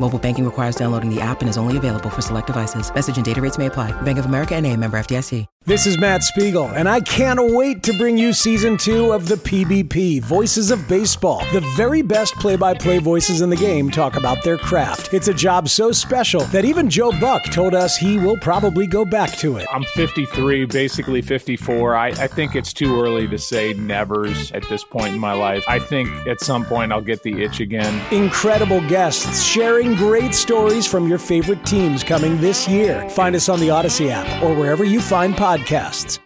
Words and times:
Mobile 0.00 0.18
banking 0.18 0.44
requires 0.44 0.76
downloading 0.76 1.08
the 1.08 1.20
app 1.20 1.40
and 1.40 1.48
is 1.48 1.56
only 1.56 1.76
available 1.76 2.10
for 2.10 2.20
select 2.20 2.48
devices. 2.48 2.92
Message 2.94 3.16
and 3.16 3.24
data 3.24 3.40
rates 3.40 3.58
may 3.58 3.66
apply. 3.66 3.92
Bank 4.02 4.18
of 4.18 4.26
America 4.26 4.54
and 4.54 4.66
a 4.66 4.76
member 4.76 4.98
FDIC. 4.98 5.46
This 5.66 5.86
is 5.86 5.96
Matt 5.96 6.22
Spiegel, 6.22 6.66
and 6.66 6.86
I 6.86 7.00
can't 7.00 7.40
wait 7.54 7.82
to 7.84 7.96
bring 7.96 8.18
you 8.18 8.34
season 8.34 8.76
two 8.76 9.12
of 9.12 9.26
the 9.26 9.36
PBP 9.36 10.20
Voices 10.20 10.70
of 10.70 10.86
Baseball. 10.86 11.38
The 11.54 11.62
very 11.74 12.02
best 12.02 12.34
play 12.34 12.54
by 12.56 12.74
play 12.74 12.98
voices 12.98 13.40
in 13.40 13.48
the 13.48 13.56
game 13.56 13.90
talk 13.90 14.16
about 14.16 14.44
their 14.44 14.58
craft. 14.58 15.14
It's 15.14 15.28
a 15.28 15.32
job 15.32 15.70
so 15.70 15.90
special 15.90 16.42
that 16.42 16.66
even 16.66 16.90
Joe 16.90 17.18
Buck 17.18 17.44
told 17.44 17.74
us 17.74 17.96
he 17.96 18.18
will 18.18 18.36
probably 18.40 18.86
go 18.86 19.06
back 19.06 19.30
to 19.38 19.56
it. 19.56 19.66
I'm 19.72 19.84
53, 19.94 20.66
basically 20.66 21.22
54. 21.22 21.96
I, 21.96 22.08
I 22.08 22.26
think 22.26 22.54
it's 22.56 22.74
too 22.74 23.00
early 23.00 23.26
to 23.28 23.38
say 23.38 23.72
nevers 23.72 24.52
at 24.52 24.68
this 24.68 24.84
point 24.84 25.14
in 25.14 25.18
my 25.18 25.32
life. 25.32 25.64
I 25.66 25.78
think 25.78 26.10
at 26.26 26.42
some 26.42 26.66
point 26.66 26.92
I'll 26.92 27.00
get 27.00 27.22
the 27.22 27.42
itch 27.42 27.60
again. 27.60 28.02
Incredible 28.12 28.86
guests 28.86 29.42
sharing 29.84 29.96
great 29.96 30.34
stories 30.34 30.86
from 30.86 31.08
your 31.08 31.18
favorite 31.18 31.64
teams 31.66 32.02
coming 32.02 32.40
this 32.40 32.68
year. 32.68 33.08
Find 33.10 33.36
us 33.36 33.48
on 33.48 33.60
the 33.60 33.68
Audacy 33.68 34.08
app 34.10 34.42
or 34.42 34.54
wherever 34.54 34.84
you 34.84 35.00
find 35.00 35.34
podcasts. 35.34 36.18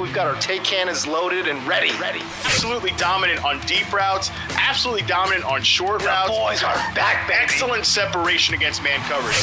We've 0.00 0.14
got 0.14 0.26
our 0.26 0.40
take 0.40 0.62
cannons 0.64 1.06
loaded 1.06 1.48
and 1.48 1.64
ready. 1.66 1.90
Ready. 1.98 2.20
Absolutely 2.44 2.92
dominant 2.92 3.44
on 3.44 3.60
deep 3.66 3.92
routes. 3.92 4.30
Absolutely 4.50 5.02
dominant 5.06 5.44
on 5.44 5.62
short 5.62 6.00
The 6.00 6.06
routes. 6.06 6.30
boys 6.30 6.62
are 6.62 6.76
back, 6.94 7.26
baby. 7.28 7.40
Excellent 7.42 7.84
separation 7.84 8.54
against 8.54 8.82
man 8.82 9.00
coverage. 9.00 9.36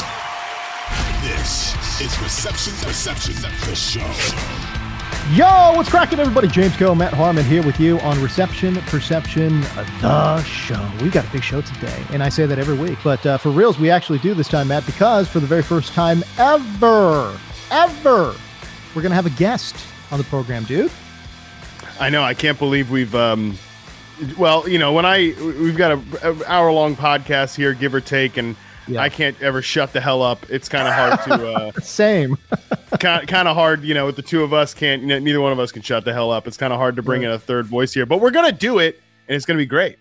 This 1.21 1.75
is 2.01 2.19
Reception 2.21 2.73
Perception, 2.81 3.35
the 3.41 3.75
show. 3.75 4.54
Yo, 5.31 5.73
what's 5.75 5.89
cracking, 5.89 6.19
everybody? 6.19 6.47
James 6.47 6.77
Koh, 6.77 6.93
Matt 6.93 7.11
Harmon 7.11 7.43
here 7.45 7.63
with 7.63 7.79
you 7.79 7.99
on 8.01 8.21
Reception 8.21 8.75
Perception, 8.81 9.61
the 9.99 10.43
show. 10.43 10.87
We 11.01 11.09
got 11.09 11.27
a 11.27 11.31
big 11.31 11.41
show 11.41 11.61
today, 11.61 12.05
and 12.11 12.21
I 12.21 12.29
say 12.29 12.45
that 12.45 12.59
every 12.59 12.77
week, 12.77 12.99
but 13.03 13.25
uh, 13.25 13.39
for 13.39 13.49
reals, 13.49 13.79
we 13.79 13.89
actually 13.89 14.19
do 14.19 14.35
this 14.35 14.47
time, 14.47 14.67
Matt, 14.67 14.85
because 14.85 15.27
for 15.27 15.39
the 15.39 15.47
very 15.47 15.63
first 15.63 15.93
time 15.93 16.23
ever, 16.37 17.35
ever, 17.71 18.35
we're 18.95 19.01
gonna 19.01 19.15
have 19.15 19.25
a 19.25 19.31
guest 19.31 19.75
on 20.11 20.19
the 20.19 20.25
program, 20.25 20.63
dude. 20.65 20.91
I 21.99 22.11
know. 22.11 22.21
I 22.21 22.35
can't 22.35 22.59
believe 22.59 22.91
we've. 22.91 23.15
Um, 23.15 23.57
well, 24.37 24.69
you 24.69 24.77
know, 24.77 24.93
when 24.93 25.05
I 25.07 25.33
we've 25.39 25.75
got 25.75 25.93
a, 25.93 26.29
a 26.29 26.45
hour 26.45 26.71
long 26.71 26.95
podcast 26.95 27.55
here, 27.55 27.73
give 27.73 27.95
or 27.95 27.99
take, 28.01 28.37
and 28.37 28.55
Yeah. 28.87 29.01
I 29.01 29.09
can't 29.09 29.39
ever 29.41 29.61
shut 29.61 29.93
the 29.93 30.01
hell 30.01 30.21
up. 30.21 30.49
It's 30.49 30.69
kind 30.69 30.87
of 30.87 30.93
hard 30.93 31.39
to. 31.39 31.51
Uh, 31.51 31.71
Same. 31.81 32.37
kind 32.99 33.27
kind 33.27 33.47
of 33.47 33.55
hard, 33.55 33.83
you 33.83 33.93
know, 33.93 34.05
with 34.05 34.15
the 34.15 34.21
two 34.21 34.43
of 34.43 34.53
us 34.53 34.73
can't. 34.73 35.03
Neither 35.03 35.41
one 35.41 35.51
of 35.51 35.59
us 35.59 35.71
can 35.71 35.81
shut 35.81 36.05
the 36.05 36.13
hell 36.13 36.31
up. 36.31 36.47
It's 36.47 36.57
kind 36.57 36.71
of 36.71 36.79
hard 36.79 36.95
to 36.97 37.01
bring 37.01 37.23
in 37.23 37.31
a 37.31 37.39
third 37.39 37.65
voice 37.65 37.93
here, 37.93 38.05
but 38.05 38.21
we're 38.21 38.31
gonna 38.31 38.51
do 38.51 38.79
it, 38.79 39.01
and 39.27 39.35
it's 39.35 39.45
gonna 39.45 39.57
be 39.57 39.65
great. 39.65 39.97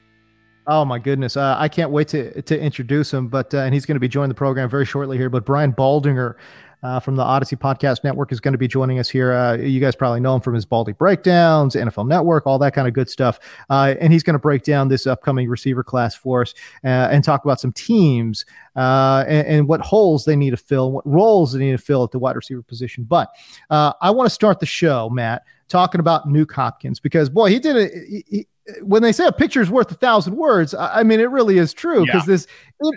Oh 0.67 0.85
my 0.85 0.99
goodness! 0.99 1.37
Uh, 1.37 1.57
I 1.59 1.69
can't 1.69 1.91
wait 1.91 2.09
to 2.09 2.41
to 2.43 2.59
introduce 2.59 3.13
him. 3.13 3.29
But 3.29 3.53
uh, 3.53 3.59
and 3.59 3.75
he's 3.75 3.85
going 3.85 3.97
to 3.97 4.01
be 4.01 4.09
joining 4.09 4.31
the 4.31 4.35
program 4.35 4.71
very 4.71 4.87
shortly 4.87 5.19
here. 5.19 5.29
But 5.29 5.45
Brian 5.45 5.73
Baldinger 5.73 6.37
uh, 6.85 7.01
from 7.01 7.17
the 7.17 7.23
Audacy 7.23 7.59
Podcast 7.59 8.05
Network 8.05 8.31
is 8.31 8.41
going 8.41 8.53
to 8.53 8.59
be 8.59 8.69
joining 8.69 8.99
us 8.99 9.09
here. 9.09 9.33
Uh, 9.33 9.57
you 9.57 9.81
guys 9.81 9.97
probably 9.97 10.21
know 10.21 10.35
him 10.35 10.43
from 10.43 10.55
his 10.55 10.67
Baldy 10.67 10.93
breakdowns, 10.93 11.75
NFL 11.75 12.07
Network, 12.07 12.47
all 12.47 12.59
that 12.59 12.75
kind 12.75 12.87
of 12.87 12.93
good 12.93 13.09
stuff. 13.09 13.41
Uh, 13.71 13.95
and 14.01 14.13
he's 14.13 14.23
going 14.23 14.35
to 14.35 14.39
break 14.39 14.63
down 14.63 14.89
this 14.89 15.07
upcoming 15.07 15.49
receiver 15.49 15.83
class 15.83 16.15
for 16.15 16.43
us 16.43 16.55
uh, 16.85 17.09
and 17.11 17.25
talk 17.25 17.43
about 17.45 17.59
some 17.59 17.73
teams 17.73 18.45
uh, 18.77 19.25
and, 19.27 19.47
and 19.47 19.69
what 19.69 19.81
holes 19.81 20.27
they 20.27 20.37
need 20.37 20.51
to 20.51 20.59
fill, 20.59 20.93
what 20.93 21.07
roles 21.07 21.55
they 21.55 21.59
need 21.59 21.73
to 21.73 21.79
fill 21.79 22.05
at 22.05 22.11
the 22.11 22.19
wide 22.19 22.37
receiver 22.37 22.63
position. 22.63 23.05
But 23.05 23.31
uh, 23.71 23.95
I 24.03 24.11
want 24.11 24.29
to 24.29 24.35
start 24.35 24.61
the 24.61 24.67
show, 24.67 25.09
Matt, 25.09 25.43
talking 25.69 26.01
about 26.01 26.29
Nuke 26.29 26.53
Hopkins 26.53 27.01
because 27.01 27.31
boy, 27.31 27.49
he 27.49 27.59
did 27.59 27.77
it. 27.77 28.47
When 28.83 29.03
they 29.03 29.13
say 29.13 29.27
a 29.27 29.33
picture 29.33 29.61
is 29.61 29.69
worth 29.71 29.91
a 29.91 29.95
thousand 29.95 30.37
words, 30.37 30.75
I 30.75 31.01
I 31.01 31.03
mean 31.03 31.21
it 31.21 31.31
really 31.31 31.59
is 31.59 31.73
true 31.75 32.05
because 32.07 32.27
Yeah. 32.27 32.35
this 32.35 32.47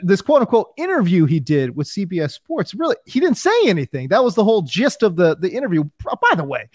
this 0.03 0.21
quote 0.21 0.41
unquote 0.41 0.71
interview 0.77 1.25
he 1.25 1.39
did 1.39 1.75
with 1.75 1.87
CBS 1.87 2.31
Sports 2.31 2.73
really 2.73 2.95
he 3.05 3.19
didn't 3.19 3.37
say 3.37 3.51
anything. 3.65 4.07
That 4.07 4.23
was 4.23 4.35
the 4.35 4.43
whole 4.43 4.61
gist 4.61 5.03
of 5.03 5.15
the 5.15 5.35
the 5.35 5.49
interview. 5.49 5.83
By 6.03 6.35
the 6.35 6.43
way, 6.43 6.69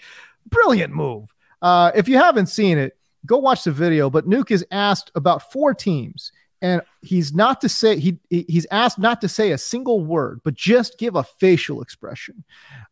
brilliant 0.49 0.93
move. 0.93 1.33
Uh, 1.61 1.91
if 1.95 2.07
you 2.07 2.17
haven't 2.17 2.47
seen 2.47 2.77
it, 2.77 2.97
go 3.25 3.37
watch 3.37 3.63
the 3.63 3.71
video. 3.71 4.09
But 4.09 4.27
Nuke 4.27 4.51
is 4.51 4.65
asked 4.71 5.11
about 5.15 5.51
four 5.51 5.73
teams, 5.73 6.31
and 6.63 6.81
he's 7.01 7.33
not 7.33 7.59
to 7.61 7.69
say 7.69 7.99
he 7.99 8.17
he- 8.29 8.45
he's 8.47 8.65
asked 8.71 8.97
not 8.97 9.19
to 9.21 9.27
say 9.27 9.51
a 9.51 9.57
single 9.57 10.03
word, 10.03 10.39
but 10.43 10.55
just 10.55 10.97
give 10.97 11.15
a 11.15 11.23
facial 11.23 11.81
expression 11.81 12.43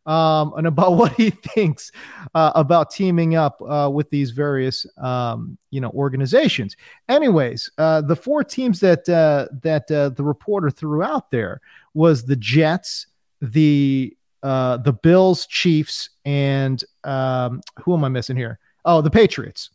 um, 0.06 0.52
and 0.56 0.66
about 0.66 0.92
what 0.96 1.12
he 1.14 1.30
thinks 1.30 1.90
uh, 2.34 2.52
about 2.54 2.90
teaming 2.90 3.34
up 3.34 3.60
uh, 3.66 3.90
with 3.92 4.10
these 4.10 4.30
various 4.30 4.86
um, 4.98 5.56
you 5.70 5.80
know 5.80 5.90
organizations. 5.90 6.76
Anyways, 7.08 7.70
uh, 7.78 8.02
the 8.02 8.14
four 8.14 8.44
teams 8.44 8.78
that 8.80 9.08
uh, 9.08 9.48
that 9.62 9.90
uh, 9.90 10.10
the 10.10 10.22
reporter 10.22 10.70
threw 10.70 11.02
out 11.02 11.30
there 11.30 11.60
was 11.94 12.24
the 12.24 12.36
Jets, 12.36 13.06
the 13.40 14.14
uh, 14.42 14.76
the 14.76 14.92
Bills, 14.92 15.46
Chiefs, 15.46 16.10
and 16.26 16.84
um, 17.04 17.62
who 17.82 17.94
am 17.94 18.04
I 18.04 18.08
missing 18.10 18.36
here? 18.36 18.58
Oh, 18.84 19.00
the 19.00 19.10
Patriots. 19.10 19.70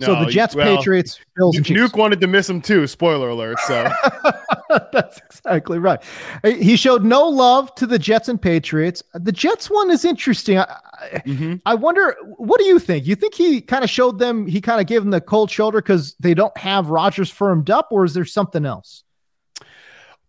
So 0.00 0.24
the 0.24 0.30
Jets, 0.30 0.54
well, 0.54 0.76
Patriots, 0.76 1.18
Bills, 1.36 1.56
and 1.56 1.64
Chiefs. 1.66 1.80
Nuke 1.80 1.96
wanted 1.96 2.20
to 2.20 2.26
miss 2.26 2.48
him 2.48 2.60
too. 2.60 2.86
Spoiler 2.86 3.28
alert. 3.30 3.58
So 3.66 3.88
That's 4.92 5.20
exactly 5.30 5.78
right. 5.78 6.02
He 6.44 6.76
showed 6.76 7.04
no 7.04 7.28
love 7.28 7.74
to 7.76 7.86
the 7.86 7.98
Jets 7.98 8.28
and 8.28 8.40
Patriots. 8.40 9.02
The 9.14 9.32
Jets 9.32 9.70
one 9.70 9.90
is 9.90 10.04
interesting. 10.04 10.58
I, 10.58 10.66
Mhm. 11.26 11.60
I 11.66 11.74
wonder, 11.74 12.16
what 12.36 12.58
do 12.58 12.64
you 12.64 12.78
think? 12.78 13.06
You 13.06 13.16
think 13.16 13.34
he 13.34 13.60
kind 13.60 13.82
of 13.84 13.90
showed 13.90 14.18
them, 14.18 14.46
he 14.46 14.60
kind 14.60 14.80
of 14.80 14.86
gave 14.86 15.02
them 15.02 15.10
the 15.10 15.20
cold 15.20 15.50
shoulder 15.50 15.78
because 15.82 16.14
they 16.20 16.32
don't 16.32 16.56
have 16.56 16.88
Rodgers 16.90 17.28
firmed 17.30 17.70
up, 17.70 17.88
or 17.90 18.04
is 18.04 18.14
there 18.14 18.24
something 18.24 18.64
else? 18.64 19.02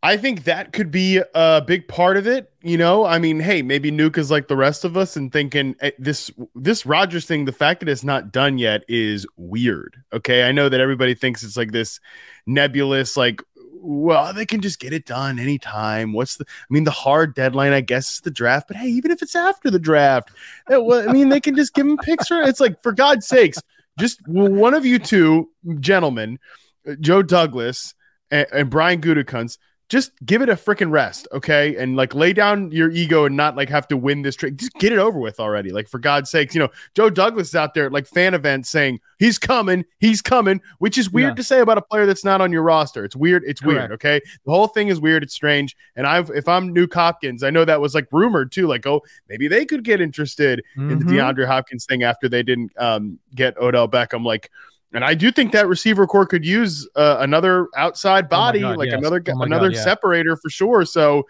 I 0.05 0.17
think 0.17 0.43
that 0.43 0.73
could 0.73 0.91
be 0.91 1.21
a 1.33 1.61
big 1.61 1.87
part 1.87 2.17
of 2.17 2.27
it. 2.27 2.51
You 2.61 2.77
know, 2.77 3.05
I 3.05 3.19
mean, 3.19 3.39
hey, 3.39 3.61
maybe 3.61 3.89
Nuke 3.89 4.17
is 4.17 4.29
like 4.29 4.49
the 4.49 4.57
rest 4.57 4.83
of 4.83 4.97
us 4.97 5.15
and 5.15 5.31
thinking 5.31 5.77
eh, 5.79 5.91
this 5.97 6.29
this 6.55 6.85
Rodgers 6.85 7.25
thing. 7.25 7.45
The 7.45 7.53
fact 7.53 7.79
that 7.79 7.87
it's 7.87 8.03
not 8.03 8.33
done 8.33 8.57
yet 8.57 8.83
is 8.89 9.25
weird. 9.37 9.95
Okay, 10.11 10.43
I 10.43 10.51
know 10.51 10.67
that 10.67 10.81
everybody 10.81 11.15
thinks 11.15 11.41
it's 11.41 11.55
like 11.55 11.71
this 11.71 12.01
nebulous, 12.45 13.15
like, 13.15 13.41
well, 13.75 14.33
they 14.33 14.45
can 14.45 14.59
just 14.59 14.77
get 14.79 14.91
it 14.91 15.05
done 15.05 15.39
anytime. 15.39 16.11
What's 16.11 16.35
the? 16.35 16.43
I 16.49 16.65
mean, 16.69 16.83
the 16.83 16.91
hard 16.91 17.33
deadline, 17.33 17.71
I 17.71 17.79
guess, 17.79 18.15
is 18.15 18.21
the 18.21 18.31
draft. 18.31 18.67
But 18.67 18.75
hey, 18.75 18.87
even 18.87 19.09
if 19.09 19.21
it's 19.21 19.37
after 19.37 19.71
the 19.71 19.79
draft, 19.79 20.31
eh, 20.69 20.75
well, 20.75 21.07
I 21.07 21.13
mean, 21.13 21.29
they 21.29 21.39
can 21.39 21.55
just 21.55 21.73
give 21.73 21.87
him 21.87 21.97
picks. 21.97 22.27
For, 22.27 22.41
it's 22.41 22.59
like, 22.59 22.83
for 22.83 22.91
God's 22.91 23.25
sakes, 23.25 23.57
just 23.97 24.19
one 24.27 24.73
of 24.73 24.85
you 24.85 24.99
two 24.99 25.49
gentlemen, 25.79 26.39
uh, 26.85 26.95
Joe 26.99 27.21
Douglas 27.21 27.95
and, 28.31 28.47
and 28.51 28.69
Brian 28.69 28.99
Gutekunst, 28.99 29.59
just 29.89 30.11
give 30.25 30.41
it 30.41 30.49
a 30.49 30.55
freaking 30.55 30.89
rest, 30.91 31.27
okay? 31.33 31.75
And 31.75 31.95
like 31.95 32.15
lay 32.15 32.33
down 32.33 32.71
your 32.71 32.89
ego 32.89 33.25
and 33.25 33.35
not 33.37 33.55
like 33.55 33.69
have 33.69 33.87
to 33.89 33.97
win 33.97 34.21
this 34.23 34.35
trick. 34.35 34.55
Just 34.55 34.73
get 34.75 34.91
it 34.91 34.97
over 34.97 35.19
with 35.19 35.39
already. 35.39 35.71
Like 35.71 35.87
for 35.87 35.99
God's 35.99 36.31
sakes, 36.31 36.55
you 36.55 36.59
know, 36.59 36.69
Joe 36.95 37.09
Douglas 37.09 37.49
is 37.49 37.55
out 37.55 37.73
there 37.73 37.85
at 37.87 37.91
like 37.91 38.07
fan 38.07 38.33
events 38.33 38.69
saying 38.69 38.99
he's 39.19 39.37
coming, 39.37 39.85
he's 39.99 40.21
coming, 40.21 40.61
which 40.79 40.97
is 40.97 41.11
weird 41.11 41.31
Yeah. 41.31 41.35
to 41.35 41.43
say 41.43 41.59
about 41.59 41.77
a 41.77 41.81
player 41.81 42.05
that's 42.05 42.23
not 42.25 42.41
on 42.41 42.51
your 42.51 42.63
roster. 42.63 43.03
It's 43.05 43.15
weird. 43.15 43.43
It's 43.45 43.61
weird, 43.61 43.91
okay? 43.91 44.19
The 44.45 44.51
whole 44.51 44.67
thing 44.67 44.87
is 44.87 44.99
weird. 44.99 45.21
It's 45.21 45.33
strange. 45.35 45.75
And 45.95 46.07
I've 46.07 46.29
if 46.31 46.47
I'm 46.47 46.73
Nuke 46.73 46.93
Hopkins, 46.93 47.43
I 47.43 47.49
know 47.51 47.65
that 47.65 47.79
was 47.81 47.93
like 47.93 48.07
rumored 48.11 48.51
too. 48.51 48.67
Like, 48.67 48.87
oh, 48.87 49.03
maybe 49.29 49.47
they 49.47 49.65
could 49.65 49.83
get 49.83 50.01
interested 50.01 50.63
in 50.75 50.87
the 50.99 51.05
Mhm. 51.05 51.09
DeAndre 51.35 51.45
Hopkins 51.45 51.85
thing 51.85 52.03
after 52.03 52.27
they 52.27 52.41
didn't 52.41 52.71
um, 52.77 53.19
get 53.35 53.55
Odell 53.57 53.87
Beckham. 53.89 54.25
Like, 54.25 54.49
and 54.93 55.03
I 55.03 55.13
do 55.13 55.31
think 55.31 55.51
that 55.53 55.67
receiver 55.67 56.05
corps 56.07 56.25
could 56.25 56.45
use 56.45 56.87
uh, 56.95 57.17
another 57.19 57.67
outside 57.75 58.25
Oh 58.25 58.29
body, 58.29 58.61
God, 58.61 58.77
like 58.77 58.89
yes. 58.89 58.99
another 58.99 59.23
Oh 59.27 59.41
another 59.41 59.69
God, 59.69 59.75
yeah. 59.75 59.83
separator 59.83 60.35
for 60.35 60.49
sure. 60.49 60.85
So 60.85 61.27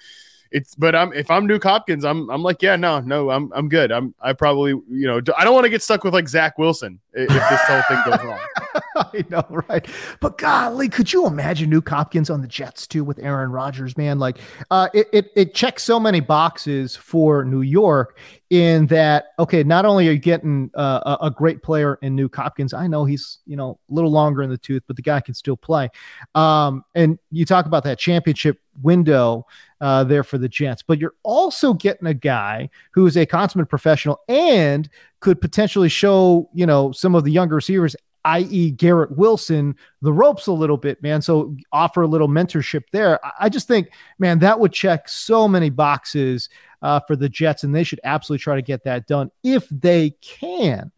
it's, 0.51 0.75
but 0.75 0.95
I'm 0.95 1.11
if 1.13 1.31
I'm 1.31 1.47
Nuke 1.47 1.63
Hopkins, 1.63 2.05
I'm 2.05 2.29
I'm 2.29 2.43
like, 2.43 2.61
yeah, 2.61 2.75
no, 2.75 2.99
no, 2.99 3.29
I'm 3.29 3.51
I'm 3.53 3.69
good. 3.69 3.91
I'm 3.91 4.13
I 4.21 4.33
probably 4.33 4.71
you 4.71 5.07
know 5.07 5.19
I 5.37 5.43
don't 5.43 5.53
want 5.53 5.63
to 5.65 5.69
get 5.69 5.81
stuck 5.81 6.03
with 6.03 6.13
like 6.13 6.29
Zach 6.29 6.57
Wilson 6.57 6.99
if 7.13 7.27
this 7.27 7.61
whole 7.61 7.81
thing 7.83 7.99
goes 8.05 8.23
wrong. 8.23 8.39
I 8.95 9.25
know, 9.29 9.45
right? 9.69 9.87
But 10.19 10.37
golly, 10.37 10.89
could 10.89 11.11
you 11.11 11.25
imagine 11.27 11.71
Nuke 11.71 11.89
Hopkins 11.89 12.29
on 12.29 12.41
the 12.41 12.47
Jets 12.47 12.87
too 12.87 13.03
with 13.03 13.19
Aaron 13.19 13.51
Rodgers, 13.51 13.97
man? 13.97 14.19
Like, 14.19 14.37
uh, 14.71 14.89
it, 14.93 15.07
it 15.13 15.31
it 15.35 15.53
checks 15.53 15.83
so 15.83 15.99
many 15.99 16.19
boxes 16.19 16.95
for 16.95 17.43
New 17.45 17.61
York 17.61 18.17
in 18.49 18.87
that. 18.87 19.25
Okay, 19.39 19.63
not 19.63 19.85
only 19.85 20.07
are 20.07 20.11
you 20.11 20.19
getting 20.19 20.71
uh, 20.75 21.17
a, 21.21 21.31
great 21.31 21.63
player 21.63 21.97
in 22.01 22.15
Nuke 22.15 22.35
Hopkins, 22.35 22.73
I 22.73 22.87
know 22.87 23.05
he's 23.05 23.39
you 23.45 23.55
know 23.55 23.79
a 23.89 23.93
little 23.93 24.11
longer 24.11 24.41
in 24.41 24.49
the 24.49 24.57
tooth, 24.57 24.83
but 24.87 24.95
the 24.95 25.01
guy 25.01 25.19
can 25.19 25.33
still 25.33 25.57
play. 25.57 25.89
Um, 26.35 26.83
and 26.95 27.19
you 27.31 27.45
talk 27.45 27.65
about 27.65 27.83
that 27.85 27.99
championship 27.99 28.59
window 28.81 29.45
uh, 29.81 30.03
there 30.03 30.23
for 30.23 30.37
the 30.37 30.49
Jets, 30.49 30.81
but 30.81 30.99
you're 30.99 31.15
also 31.23 31.73
getting 31.73 32.07
a 32.07 32.13
guy 32.13 32.69
who 32.91 33.05
is 33.05 33.17
a 33.17 33.25
consummate 33.25 33.69
professional 33.69 34.21
and 34.27 34.89
could 35.19 35.39
potentially 35.39 35.89
show 35.89 36.49
you 36.53 36.65
know 36.65 36.91
some 36.91 37.15
of 37.15 37.23
the 37.23 37.31
younger 37.31 37.55
receivers 37.55 37.95
i.e., 38.25 38.71
Garrett 38.71 39.17
Wilson, 39.17 39.75
the 40.01 40.13
ropes 40.13 40.47
a 40.47 40.51
little 40.51 40.77
bit, 40.77 41.01
man. 41.01 41.21
So 41.21 41.55
offer 41.71 42.01
a 42.01 42.07
little 42.07 42.27
mentorship 42.27 42.83
there. 42.91 43.19
I 43.39 43.49
just 43.49 43.67
think, 43.67 43.89
man, 44.19 44.39
that 44.39 44.59
would 44.59 44.73
check 44.73 45.09
so 45.09 45.47
many 45.47 45.69
boxes 45.69 46.49
uh, 46.81 46.99
for 47.01 47.15
the 47.15 47.29
Jets, 47.29 47.63
and 47.63 47.75
they 47.75 47.83
should 47.83 47.99
absolutely 48.03 48.43
try 48.43 48.55
to 48.55 48.61
get 48.61 48.83
that 48.83 49.07
done 49.07 49.31
if 49.43 49.67
they 49.69 50.11
can. 50.21 50.91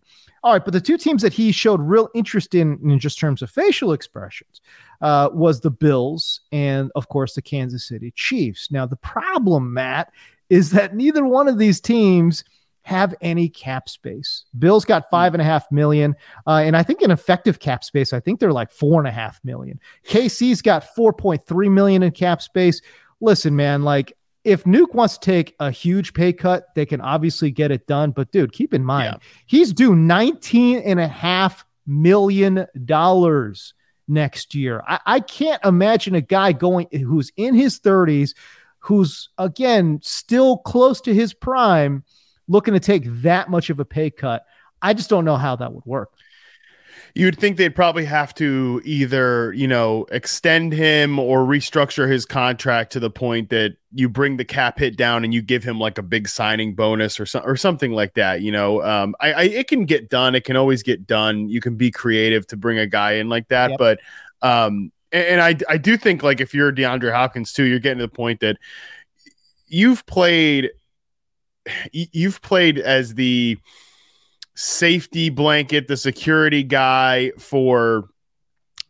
All 0.43 0.53
right, 0.53 0.63
but 0.63 0.73
the 0.73 0.81
two 0.81 0.97
teams 0.97 1.23
that 1.23 1.33
he 1.33 1.51
showed 1.51 1.81
real 1.81 2.09
interest 2.13 2.53
in, 2.53 2.79
in 2.83 2.99
just 2.99 3.17
terms 3.17 3.41
of 3.41 3.49
facial 3.49 3.93
expressions, 3.93 4.61
uh, 5.01 5.29
was 5.33 5.59
the 5.59 5.71
Bills 5.71 6.41
and, 6.51 6.91
of 6.95 7.09
course, 7.09 7.33
the 7.33 7.41
Kansas 7.41 7.87
City 7.87 8.11
Chiefs. 8.15 8.71
Now, 8.71 8.85
the 8.85 8.95
problem, 8.95 9.73
Matt, 9.73 10.11
is 10.49 10.69
that 10.71 10.95
neither 10.95 11.25
one 11.25 11.47
of 11.47 11.57
these 11.57 11.81
teams– 11.81 12.43
have 12.85 13.15
any 13.19 13.49
cap 13.49 13.89
space. 13.89 14.45
Bills 14.59 14.85
got 14.85 15.09
five 15.09 15.33
and 15.33 15.41
a 15.41 15.43
half 15.43 15.71
million, 15.71 16.15
uh, 16.45 16.61
and 16.63 16.77
I 16.77 16.83
think 16.83 17.01
in 17.01 17.09
effective 17.09 17.59
cap 17.59 17.83
space, 17.83 18.13
I 18.13 18.19
think 18.19 18.39
they're 18.39 18.53
like 18.53 18.71
four 18.71 19.01
and 19.01 19.07
a 19.07 19.11
half 19.11 19.39
million. 19.43 19.79
KC's 20.07 20.61
got 20.61 20.95
four 20.95 21.11
point 21.11 21.43
three 21.47 21.67
million 21.67 22.03
in 22.03 22.11
cap 22.11 22.43
space. 22.43 22.81
Listen, 23.19 23.55
man, 23.55 23.81
like 23.81 24.13
if 24.43 24.65
Nuke 24.65 24.93
wants 24.93 25.17
to 25.17 25.25
take 25.25 25.55
a 25.59 25.71
huge 25.71 26.13
pay 26.13 26.31
cut, 26.31 26.67
they 26.75 26.85
can 26.85 27.01
obviously 27.01 27.49
get 27.49 27.71
it 27.71 27.87
done. 27.87 28.11
But 28.11 28.31
dude, 28.31 28.53
keep 28.53 28.71
in 28.71 28.85
mind, 28.85 29.15
yeah. 29.15 29.27
he's 29.47 29.73
due 29.73 29.95
19 29.95 30.77
and 30.77 30.99
a 30.99 31.07
half 31.07 31.65
million 31.87 32.67
dollars 32.85 33.73
next 34.07 34.53
year. 34.53 34.83
I, 34.87 34.99
I 35.07 35.19
can't 35.21 35.63
imagine 35.65 36.13
a 36.13 36.21
guy 36.21 36.51
going 36.51 36.87
who's 36.91 37.31
in 37.35 37.55
his 37.55 37.79
30s, 37.79 38.35
who's 38.77 39.29
again 39.39 40.01
still 40.03 40.59
close 40.59 41.01
to 41.01 41.15
his 41.15 41.33
prime 41.33 42.03
looking 42.47 42.73
to 42.73 42.79
take 42.79 43.03
that 43.21 43.49
much 43.49 43.69
of 43.69 43.79
a 43.79 43.85
pay 43.85 44.09
cut. 44.09 44.45
I 44.81 44.93
just 44.93 45.09
don't 45.09 45.25
know 45.25 45.37
how 45.37 45.55
that 45.55 45.73
would 45.73 45.85
work. 45.85 46.11
You'd 47.17 47.39
think 47.39 47.55
they'd 47.55 47.73
probably 47.73 48.03
have 48.05 48.35
to 48.35 48.81
either, 48.83 49.53
you 49.53 49.69
know, 49.69 50.05
extend 50.11 50.73
him 50.73 51.17
or 51.17 51.45
restructure 51.45 52.11
his 52.11 52.25
contract 52.25 52.91
to 52.91 52.99
the 52.99 53.09
point 53.09 53.49
that 53.51 53.77
you 53.93 54.09
bring 54.09 54.35
the 54.35 54.43
cap 54.43 54.77
hit 54.77 54.97
down 54.97 55.23
and 55.23 55.33
you 55.33 55.41
give 55.41 55.63
him 55.63 55.79
like 55.79 55.97
a 55.97 56.03
big 56.03 56.27
signing 56.27 56.75
bonus 56.75 57.17
or, 57.17 57.25
so, 57.25 57.39
or 57.39 57.55
something 57.55 57.93
like 57.93 58.15
that. 58.15 58.41
You 58.41 58.51
know, 58.51 58.83
um, 58.83 59.15
I, 59.21 59.31
I, 59.31 59.43
it 59.43 59.69
can 59.69 59.85
get 59.85 60.09
done. 60.09 60.35
It 60.35 60.43
can 60.43 60.57
always 60.57 60.83
get 60.83 61.07
done. 61.07 61.47
You 61.47 61.61
can 61.61 61.75
be 61.75 61.89
creative 61.89 62.45
to 62.47 62.57
bring 62.57 62.79
a 62.79 62.87
guy 62.87 63.13
in 63.13 63.29
like 63.29 63.47
that. 63.47 63.69
Yep. 63.71 63.79
But, 63.79 63.99
um, 64.41 64.91
and, 65.13 65.25
and 65.25 65.41
I, 65.41 65.55
I 65.69 65.77
do 65.77 65.95
think 65.95 66.21
like 66.21 66.41
if 66.41 66.53
you're 66.53 66.73
DeAndre 66.73 67.13
Hopkins 67.13 67.53
too, 67.53 67.63
you're 67.63 67.79
getting 67.79 67.99
to 67.99 68.07
the 68.07 68.11
point 68.13 68.41
that 68.41 68.57
you've 69.67 70.05
played 70.05 70.71
you've 71.91 72.41
played 72.41 72.79
as 72.79 73.15
the 73.15 73.57
safety 74.55 75.29
blanket, 75.29 75.87
the 75.87 75.97
security 75.97 76.63
guy 76.63 77.31
for 77.37 78.09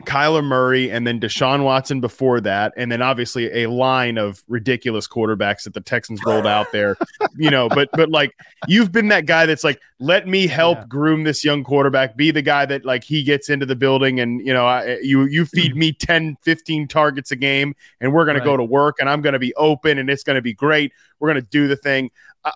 Kyler 0.03 0.43
Murray 0.43 0.91
and 0.91 1.07
then 1.07 1.19
Deshaun 1.19 1.63
Watson 1.63 2.01
before 2.01 2.41
that, 2.41 2.73
and 2.75 2.91
then 2.91 3.01
obviously 3.01 3.63
a 3.63 3.69
line 3.69 4.17
of 4.17 4.43
ridiculous 4.47 5.07
quarterbacks 5.07 5.63
that 5.63 5.73
the 5.73 5.81
Texans 5.81 6.21
rolled 6.25 6.45
out 6.45 6.71
there. 6.71 6.97
you 7.37 7.49
know, 7.49 7.69
but 7.69 7.89
but 7.93 8.09
like 8.09 8.31
you've 8.67 8.91
been 8.91 9.07
that 9.07 9.25
guy 9.25 9.45
that's 9.45 9.63
like, 9.63 9.79
let 9.99 10.27
me 10.27 10.47
help 10.47 10.79
yeah. 10.79 10.85
groom 10.87 11.23
this 11.23 11.43
young 11.45 11.63
quarterback, 11.63 12.17
be 12.17 12.29
the 12.31 12.41
guy 12.41 12.65
that 12.65 12.85
like 12.85 13.03
he 13.03 13.23
gets 13.23 13.49
into 13.49 13.65
the 13.65 13.75
building 13.75 14.19
and 14.19 14.45
you 14.45 14.53
know, 14.53 14.65
I, 14.65 14.97
you 14.99 15.23
you 15.25 15.45
feed 15.45 15.75
me 15.75 15.93
10, 15.93 16.37
15 16.41 16.87
targets 16.87 17.31
a 17.31 17.35
game, 17.35 17.73
and 18.01 18.13
we're 18.13 18.25
gonna 18.25 18.43
go 18.43 18.57
to 18.57 18.63
work 18.63 18.97
and 18.99 19.09
I'm 19.09 19.21
gonna 19.21 19.39
be 19.39 19.53
open 19.55 19.97
and 19.97 20.09
it's 20.09 20.23
gonna 20.23 20.41
be 20.41 20.53
great. 20.53 20.91
We're 21.19 21.29
gonna 21.29 21.41
do 21.41 21.67
the 21.67 21.77
thing. 21.77 22.11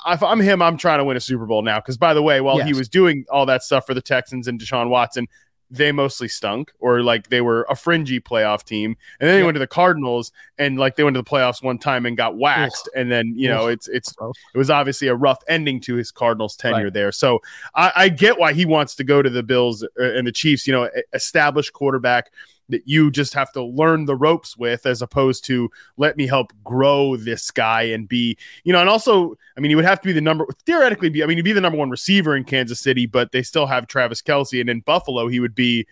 If 0.08 0.24
I'm 0.24 0.40
him, 0.40 0.62
I'm 0.62 0.78
trying 0.78 1.00
to 1.00 1.04
win 1.04 1.18
a 1.18 1.22
Super 1.22 1.46
Bowl 1.46 1.62
now. 1.62 1.80
Because 1.80 1.98
by 1.98 2.14
the 2.14 2.22
way, 2.22 2.42
while 2.42 2.58
yes. 2.58 2.68
he 2.68 2.74
was 2.74 2.90
doing 2.90 3.26
all 3.30 3.46
that 3.48 3.64
stuff 3.64 3.86
for 3.86 3.94
the 3.94 4.02
Texans 4.02 4.48
and 4.48 4.60
Deshaun 4.60 4.90
Watson, 4.90 5.28
they 5.72 5.92
mostly 5.92 6.28
stunk 6.28 6.72
or 6.80 7.04
like 7.04 7.30
they 7.30 7.42
were 7.42 7.66
a 7.70 7.76
fringy 7.76 8.20
playoff 8.20 8.64
team. 8.64 8.96
And 9.20 9.30
then 9.30 9.40
they 9.40 9.44
went 9.44 9.56
to 9.56 9.60
the 9.60 9.68
cardinals 9.68 10.32
and 10.58 10.80
like 10.80 10.96
they 10.96 11.04
went 11.04 11.16
to 11.16 11.22
the 11.22 11.30
playoffs 11.30 11.62
one 11.62 11.78
time 11.78 12.06
and 12.06 12.18
got 12.18 12.38
waxed. 12.38 12.90
And 12.96 13.12
then 13.12 13.34
you 13.36 13.48
know 13.48 13.68
it's 13.68 13.88
it's 13.88 14.14
it 14.54 14.58
was 14.58 14.70
obviously 14.70 15.08
a 15.08 15.16
rough 15.16 15.40
ending 15.48 15.80
to 15.82 15.96
his 15.96 16.12
cardinals 16.12 16.56
tenure 16.56 16.86
right. 16.86 16.94
there. 16.94 17.12
So 17.12 17.40
I, 17.76 17.92
I 17.96 18.10
get 18.10 18.40
why 18.40 18.54
he 18.54 18.66
wants 18.66 18.96
to 18.96 19.04
go 19.04 19.22
to 19.22 19.30
the 19.30 19.44
bills 19.44 19.84
uh, 19.84 19.88
and 19.98 20.26
the 20.26 20.32
chiefs 20.32 20.66
you 20.66 20.74
know 20.74 20.90
established 21.14 21.74
quarterback 21.74 22.32
that 22.70 22.88
you 22.88 23.12
just 23.12 23.34
have 23.34 23.52
to 23.52 23.64
learn 23.64 24.06
the 24.06 24.16
ropes 24.16 24.58
with 24.58 24.86
as 24.86 25.02
opposed 25.02 25.44
to 25.46 25.70
let 25.98 26.18
me 26.18 26.28
help 26.28 26.52
grow 26.64 27.16
this 27.16 27.52
guy 27.52 27.84
and 27.84 28.08
be 28.08 28.38
you 28.64 28.74
know 28.74 28.80
and 28.80 28.90
also 28.90 29.36
i 29.58 29.60
mean 29.60 29.70
he 29.70 29.76
would 29.76 29.86
have 29.86 30.00
to 30.02 30.08
be 30.08 30.14
the 30.14 30.22
number 30.22 30.46
theoretically 30.66 31.10
be 31.10 31.24
i 31.24 31.26
mean 31.26 31.38
he'd 31.38 31.44
be 31.44 31.52
the 31.52 31.62
number 31.62 31.78
one 31.78 31.90
receiver 31.90 32.36
in 32.36 32.44
kansas 32.44 32.80
city 32.80 33.06
but 33.06 33.32
they 33.32 33.44
still 33.44 33.66
have 33.66 33.88
travis 33.88 34.22
Kelce. 34.22 34.62
and 34.62 34.70
in 34.70 34.80
buffalo 34.82 35.28
he 35.28 35.40
would 35.40 35.56
be 35.56 35.86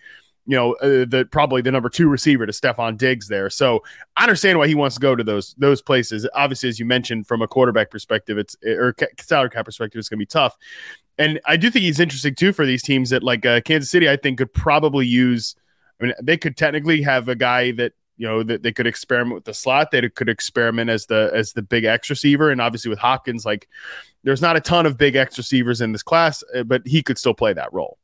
you 0.47 0.55
know 0.55 0.73
uh, 0.75 1.05
the 1.05 1.27
probably 1.29 1.61
the 1.61 1.71
number 1.71 1.89
two 1.89 2.07
receiver 2.07 2.45
to 2.45 2.53
Stefon 2.53 2.97
Diggs 2.97 3.27
there. 3.27 3.49
So 3.49 3.83
I 4.15 4.23
understand 4.23 4.57
why 4.57 4.67
he 4.67 4.75
wants 4.75 4.95
to 4.95 5.01
go 5.01 5.15
to 5.15 5.23
those 5.23 5.53
those 5.57 5.81
places. 5.81 6.27
Obviously, 6.33 6.69
as 6.69 6.79
you 6.79 6.85
mentioned, 6.85 7.27
from 7.27 7.41
a 7.41 7.47
quarterback 7.47 7.91
perspective, 7.91 8.37
it's 8.37 8.55
or 8.63 8.95
salary 9.19 9.49
cap 9.49 9.65
perspective, 9.65 9.99
it's 9.99 10.09
going 10.09 10.17
to 10.17 10.21
be 10.21 10.25
tough. 10.25 10.55
And 11.17 11.39
I 11.45 11.57
do 11.57 11.69
think 11.69 11.83
he's 11.83 11.99
interesting 11.99 12.33
too 12.33 12.53
for 12.53 12.65
these 12.65 12.81
teams 12.81 13.09
that 13.09 13.23
like 13.23 13.45
uh, 13.45 13.61
Kansas 13.61 13.91
City. 13.91 14.09
I 14.09 14.15
think 14.15 14.37
could 14.37 14.53
probably 14.53 15.05
use 15.05 15.55
I 15.99 16.05
mean, 16.05 16.13
they 16.21 16.37
could 16.37 16.57
technically 16.57 17.01
have 17.01 17.27
a 17.27 17.35
guy 17.35 17.71
that 17.71 17.93
you 18.17 18.27
know 18.27 18.43
that 18.43 18.63
they 18.63 18.71
could 18.71 18.87
experiment 18.87 19.35
with 19.35 19.45
the 19.45 19.53
slot. 19.53 19.91
They 19.91 20.09
could 20.09 20.29
experiment 20.29 20.89
as 20.89 21.05
the 21.05 21.31
as 21.33 21.53
the 21.53 21.61
big 21.61 21.85
X 21.85 22.09
receiver, 22.09 22.49
and 22.49 22.59
obviously 22.61 22.89
with 22.89 22.99
Hopkins, 22.99 23.45
like 23.45 23.67
there's 24.23 24.41
not 24.41 24.57
a 24.57 24.61
ton 24.61 24.85
of 24.85 24.97
big 24.97 25.15
X 25.15 25.37
receivers 25.37 25.81
in 25.81 25.91
this 25.91 26.03
class, 26.03 26.43
uh, 26.55 26.63
but 26.63 26.85
he 26.85 27.03
could 27.03 27.17
still 27.17 27.33
play 27.33 27.53
that 27.53 27.71
role. 27.71 27.97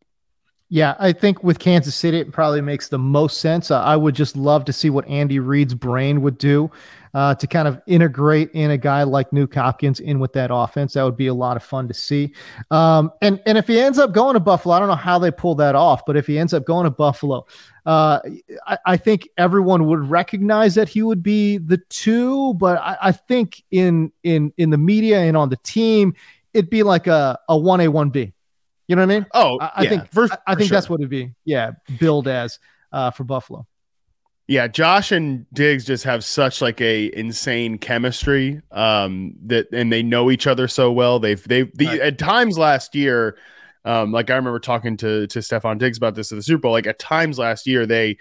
Yeah, 0.69 0.95
I 0.97 1.11
think 1.11 1.43
with 1.43 1.59
Kansas 1.59 1.93
City, 1.93 2.19
it 2.19 2.31
probably 2.31 2.61
makes 2.61 2.87
the 2.87 2.97
most 2.97 3.39
sense. 3.41 3.69
I 3.69 3.95
would 3.95 4.15
just 4.15 4.35
love 4.35 4.65
to 4.65 4.73
see 4.73 4.89
what 4.89 5.07
Andy 5.07 5.37
Reid's 5.37 5.75
brain 5.75 6.21
would 6.21 6.37
do 6.37 6.71
uh, 7.13 7.35
to 7.35 7.45
kind 7.47 7.67
of 7.67 7.81
integrate 7.85 8.49
in 8.51 8.71
a 8.71 8.77
guy 8.77 9.03
like 9.03 9.29
Nuke 9.31 9.53
Hopkins 9.53 9.99
in 9.99 10.19
with 10.19 10.33
that 10.33 10.49
offense. 10.51 10.93
That 10.93 11.03
would 11.03 11.17
be 11.17 11.27
a 11.27 11.33
lot 11.33 11.57
of 11.57 11.63
fun 11.63 11.87
to 11.87 11.93
see. 11.93 12.33
Um, 12.71 13.11
and 13.21 13.41
and 13.45 13.57
if 13.57 13.67
he 13.67 13.79
ends 13.79 13.99
up 13.99 14.13
going 14.13 14.33
to 14.33 14.39
Buffalo, 14.39 14.75
I 14.75 14.79
don't 14.79 14.87
know 14.87 14.95
how 14.95 15.19
they 15.19 15.31
pull 15.31 15.55
that 15.55 15.75
off, 15.75 16.05
but 16.05 16.17
if 16.17 16.25
he 16.25 16.39
ends 16.39 16.53
up 16.53 16.65
going 16.65 16.85
to 16.85 16.91
Buffalo, 16.91 17.45
uh, 17.85 18.19
I, 18.65 18.77
I, 18.85 18.97
think 18.97 19.27
everyone 19.37 19.87
would 19.87 20.09
recognize 20.09 20.73
that 20.75 20.87
he 20.87 21.03
would 21.03 21.21
be 21.21 21.57
the 21.57 21.77
two. 21.89 22.53
But 22.55 22.79
I, 22.79 22.97
I 23.01 23.11
think 23.11 23.63
in 23.71 24.11
in 24.23 24.53
in 24.57 24.69
the 24.69 24.77
media 24.77 25.19
and 25.19 25.37
on 25.37 25.49
the 25.49 25.57
team, 25.57 26.15
it'd 26.53 26.69
be 26.69 26.83
like 26.83 27.07
a 27.07 27.37
a 27.49 27.57
one 27.57 27.81
A 27.81 27.89
one 27.89 28.09
B. 28.09 28.33
You 28.87 28.95
know 28.95 29.05
what 29.05 29.11
I 29.11 29.19
mean? 29.19 29.25
Oh, 29.33 29.59
I, 29.59 29.71
I 29.75 29.83
yeah, 29.83 29.89
think 29.89 30.11
for, 30.11 30.27
I, 30.45 30.55
think 30.55 30.67
sure. 30.67 30.75
that's 30.75 30.89
what 30.89 30.99
it'd 30.99 31.09
be. 31.09 31.33
Yeah, 31.45 31.71
build 31.99 32.27
as 32.27 32.59
uh, 32.91 33.11
for 33.11 33.23
Buffalo. 33.23 33.65
Yeah, 34.47 34.67
Josh 34.67 35.11
and 35.11 35.45
Diggs 35.53 35.85
just 35.85 36.03
have 36.03 36.23
such 36.23 36.61
like 36.61 36.81
a 36.81 37.15
insane 37.17 37.77
chemistry 37.77 38.61
um, 38.71 39.35
that, 39.45 39.71
and 39.71 39.91
they 39.91 40.03
know 40.03 40.29
each 40.29 40.47
other 40.47 40.67
so 40.67 40.91
well. 40.91 41.19
They've 41.19 41.41
they 41.47 41.63
the, 41.63 41.87
right. 41.87 41.99
at 42.01 42.17
times 42.17 42.57
last 42.57 42.93
year, 42.93 43.37
um, 43.85 44.11
like 44.11 44.29
I 44.29 44.35
remember 44.35 44.59
talking 44.59 44.97
to 44.97 45.27
to 45.27 45.39
Stefon 45.39 45.79
Diggs 45.79 45.97
about 45.97 46.15
this 46.15 46.31
at 46.31 46.35
the 46.35 46.43
Super 46.43 46.61
Bowl. 46.61 46.71
Like 46.73 46.87
at 46.87 46.99
times 46.99 47.39
last 47.39 47.65
year, 47.65 47.85
they 47.85 48.17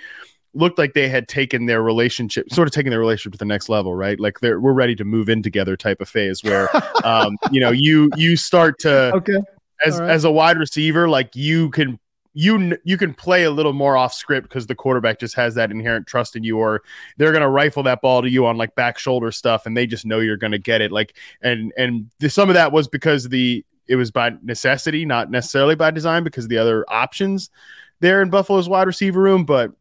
looked 0.54 0.78
like 0.78 0.92
they 0.92 1.08
had 1.08 1.26
taken 1.26 1.66
their 1.66 1.82
relationship, 1.82 2.50
sort 2.52 2.68
of 2.68 2.72
taken 2.72 2.90
their 2.90 3.00
relationship 3.00 3.32
to 3.32 3.38
the 3.38 3.44
next 3.44 3.68
level, 3.68 3.94
right? 3.94 4.20
Like 4.20 4.38
they're 4.38 4.60
we're 4.60 4.74
ready 4.74 4.94
to 4.96 5.04
move 5.04 5.28
in 5.28 5.42
together 5.42 5.76
type 5.76 6.00
of 6.00 6.08
phase 6.08 6.44
where, 6.44 6.68
um, 7.04 7.36
you 7.50 7.60
know, 7.60 7.72
you 7.72 8.10
you 8.16 8.36
start 8.36 8.78
to 8.80 9.12
okay 9.16 9.38
as 9.84 9.98
right. 9.98 10.10
as 10.10 10.24
a 10.24 10.30
wide 10.30 10.58
receiver, 10.58 11.08
like 11.08 11.34
you 11.34 11.70
can 11.70 11.98
you 12.34 12.78
you 12.84 12.96
can 12.96 13.12
play 13.12 13.44
a 13.44 13.50
little 13.50 13.72
more 13.72 13.96
off 13.96 14.14
script 14.14 14.48
because 14.48 14.66
the 14.66 14.74
quarterback 14.74 15.18
just 15.18 15.34
has 15.34 15.54
that 15.54 15.70
inherent 15.70 16.06
trust 16.06 16.34
in 16.36 16.42
you, 16.42 16.58
or 16.58 16.82
they're 17.18 17.32
gonna 17.32 17.50
rifle 17.50 17.82
that 17.82 18.00
ball 18.00 18.22
to 18.22 18.30
you 18.30 18.46
on 18.46 18.56
like 18.56 18.74
back 18.74 18.98
shoulder 18.98 19.30
stuff, 19.30 19.66
and 19.66 19.76
they 19.76 19.86
just 19.86 20.06
know 20.06 20.20
you're 20.20 20.36
gonna 20.36 20.58
get 20.58 20.80
it. 20.80 20.92
Like 20.92 21.16
and 21.42 21.72
and 21.76 22.10
the, 22.18 22.30
some 22.30 22.48
of 22.48 22.54
that 22.54 22.72
was 22.72 22.88
because 22.88 23.28
the 23.28 23.64
it 23.86 23.96
was 23.96 24.10
by 24.10 24.32
necessity, 24.42 25.04
not 25.04 25.30
necessarily 25.30 25.74
by 25.74 25.90
design, 25.90 26.24
because 26.24 26.48
the 26.48 26.58
other 26.58 26.84
options 26.88 27.50
there 28.00 28.22
in 28.22 28.30
Buffalo's 28.30 28.68
wide 28.68 28.86
receiver 28.86 29.20
room. 29.20 29.44
But 29.44 29.72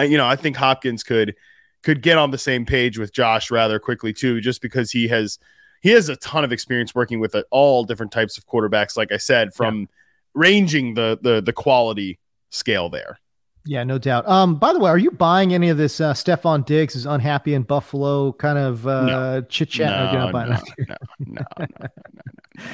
you 0.00 0.18
know, 0.18 0.26
I 0.26 0.36
think 0.36 0.56
Hopkins 0.56 1.02
could 1.02 1.34
could 1.82 2.02
get 2.02 2.18
on 2.18 2.30
the 2.30 2.38
same 2.38 2.64
page 2.64 2.98
with 2.98 3.12
Josh 3.12 3.50
rather 3.50 3.78
quickly 3.78 4.12
too, 4.12 4.40
just 4.40 4.60
because 4.60 4.90
he 4.90 5.08
has 5.08 5.38
he 5.80 5.90
has 5.90 6.08
a 6.08 6.16
ton 6.16 6.44
of 6.44 6.52
experience 6.52 6.94
working 6.94 7.20
with 7.20 7.34
uh, 7.34 7.42
all 7.50 7.84
different 7.84 8.12
types 8.12 8.38
of 8.38 8.46
quarterbacks. 8.46 8.96
Like 8.96 9.10
I 9.10 9.16
said, 9.16 9.52
from 9.52 9.80
yeah. 9.80 9.86
Ranging 10.34 10.94
the 10.94 11.18
the 11.22 11.40
the 11.40 11.52
quality 11.52 12.18
scale 12.50 12.88
there. 12.88 13.18
Yeah, 13.64 13.84
no 13.84 13.96
doubt. 13.96 14.28
Um, 14.28 14.56
by 14.56 14.72
the 14.72 14.80
way, 14.80 14.90
are 14.90 14.98
you 14.98 15.12
buying 15.12 15.54
any 15.54 15.68
of 15.68 15.76
this? 15.78 16.00
Uh, 16.00 16.12
Stefon 16.14 16.66
Diggs 16.66 16.96
is 16.96 17.06
unhappy 17.06 17.54
in 17.54 17.62
Buffalo, 17.62 18.32
kind 18.32 18.58
of 18.58 18.86
uh, 18.88 19.06
No. 19.06 19.40
chit 19.42 19.68
chat. 19.70 20.12
No, 20.12 20.12
no, 20.12 20.30
no, 20.32 20.32
no, 20.32 20.56
no, 20.88 20.96
no, 21.28 21.44
no, 21.58 21.66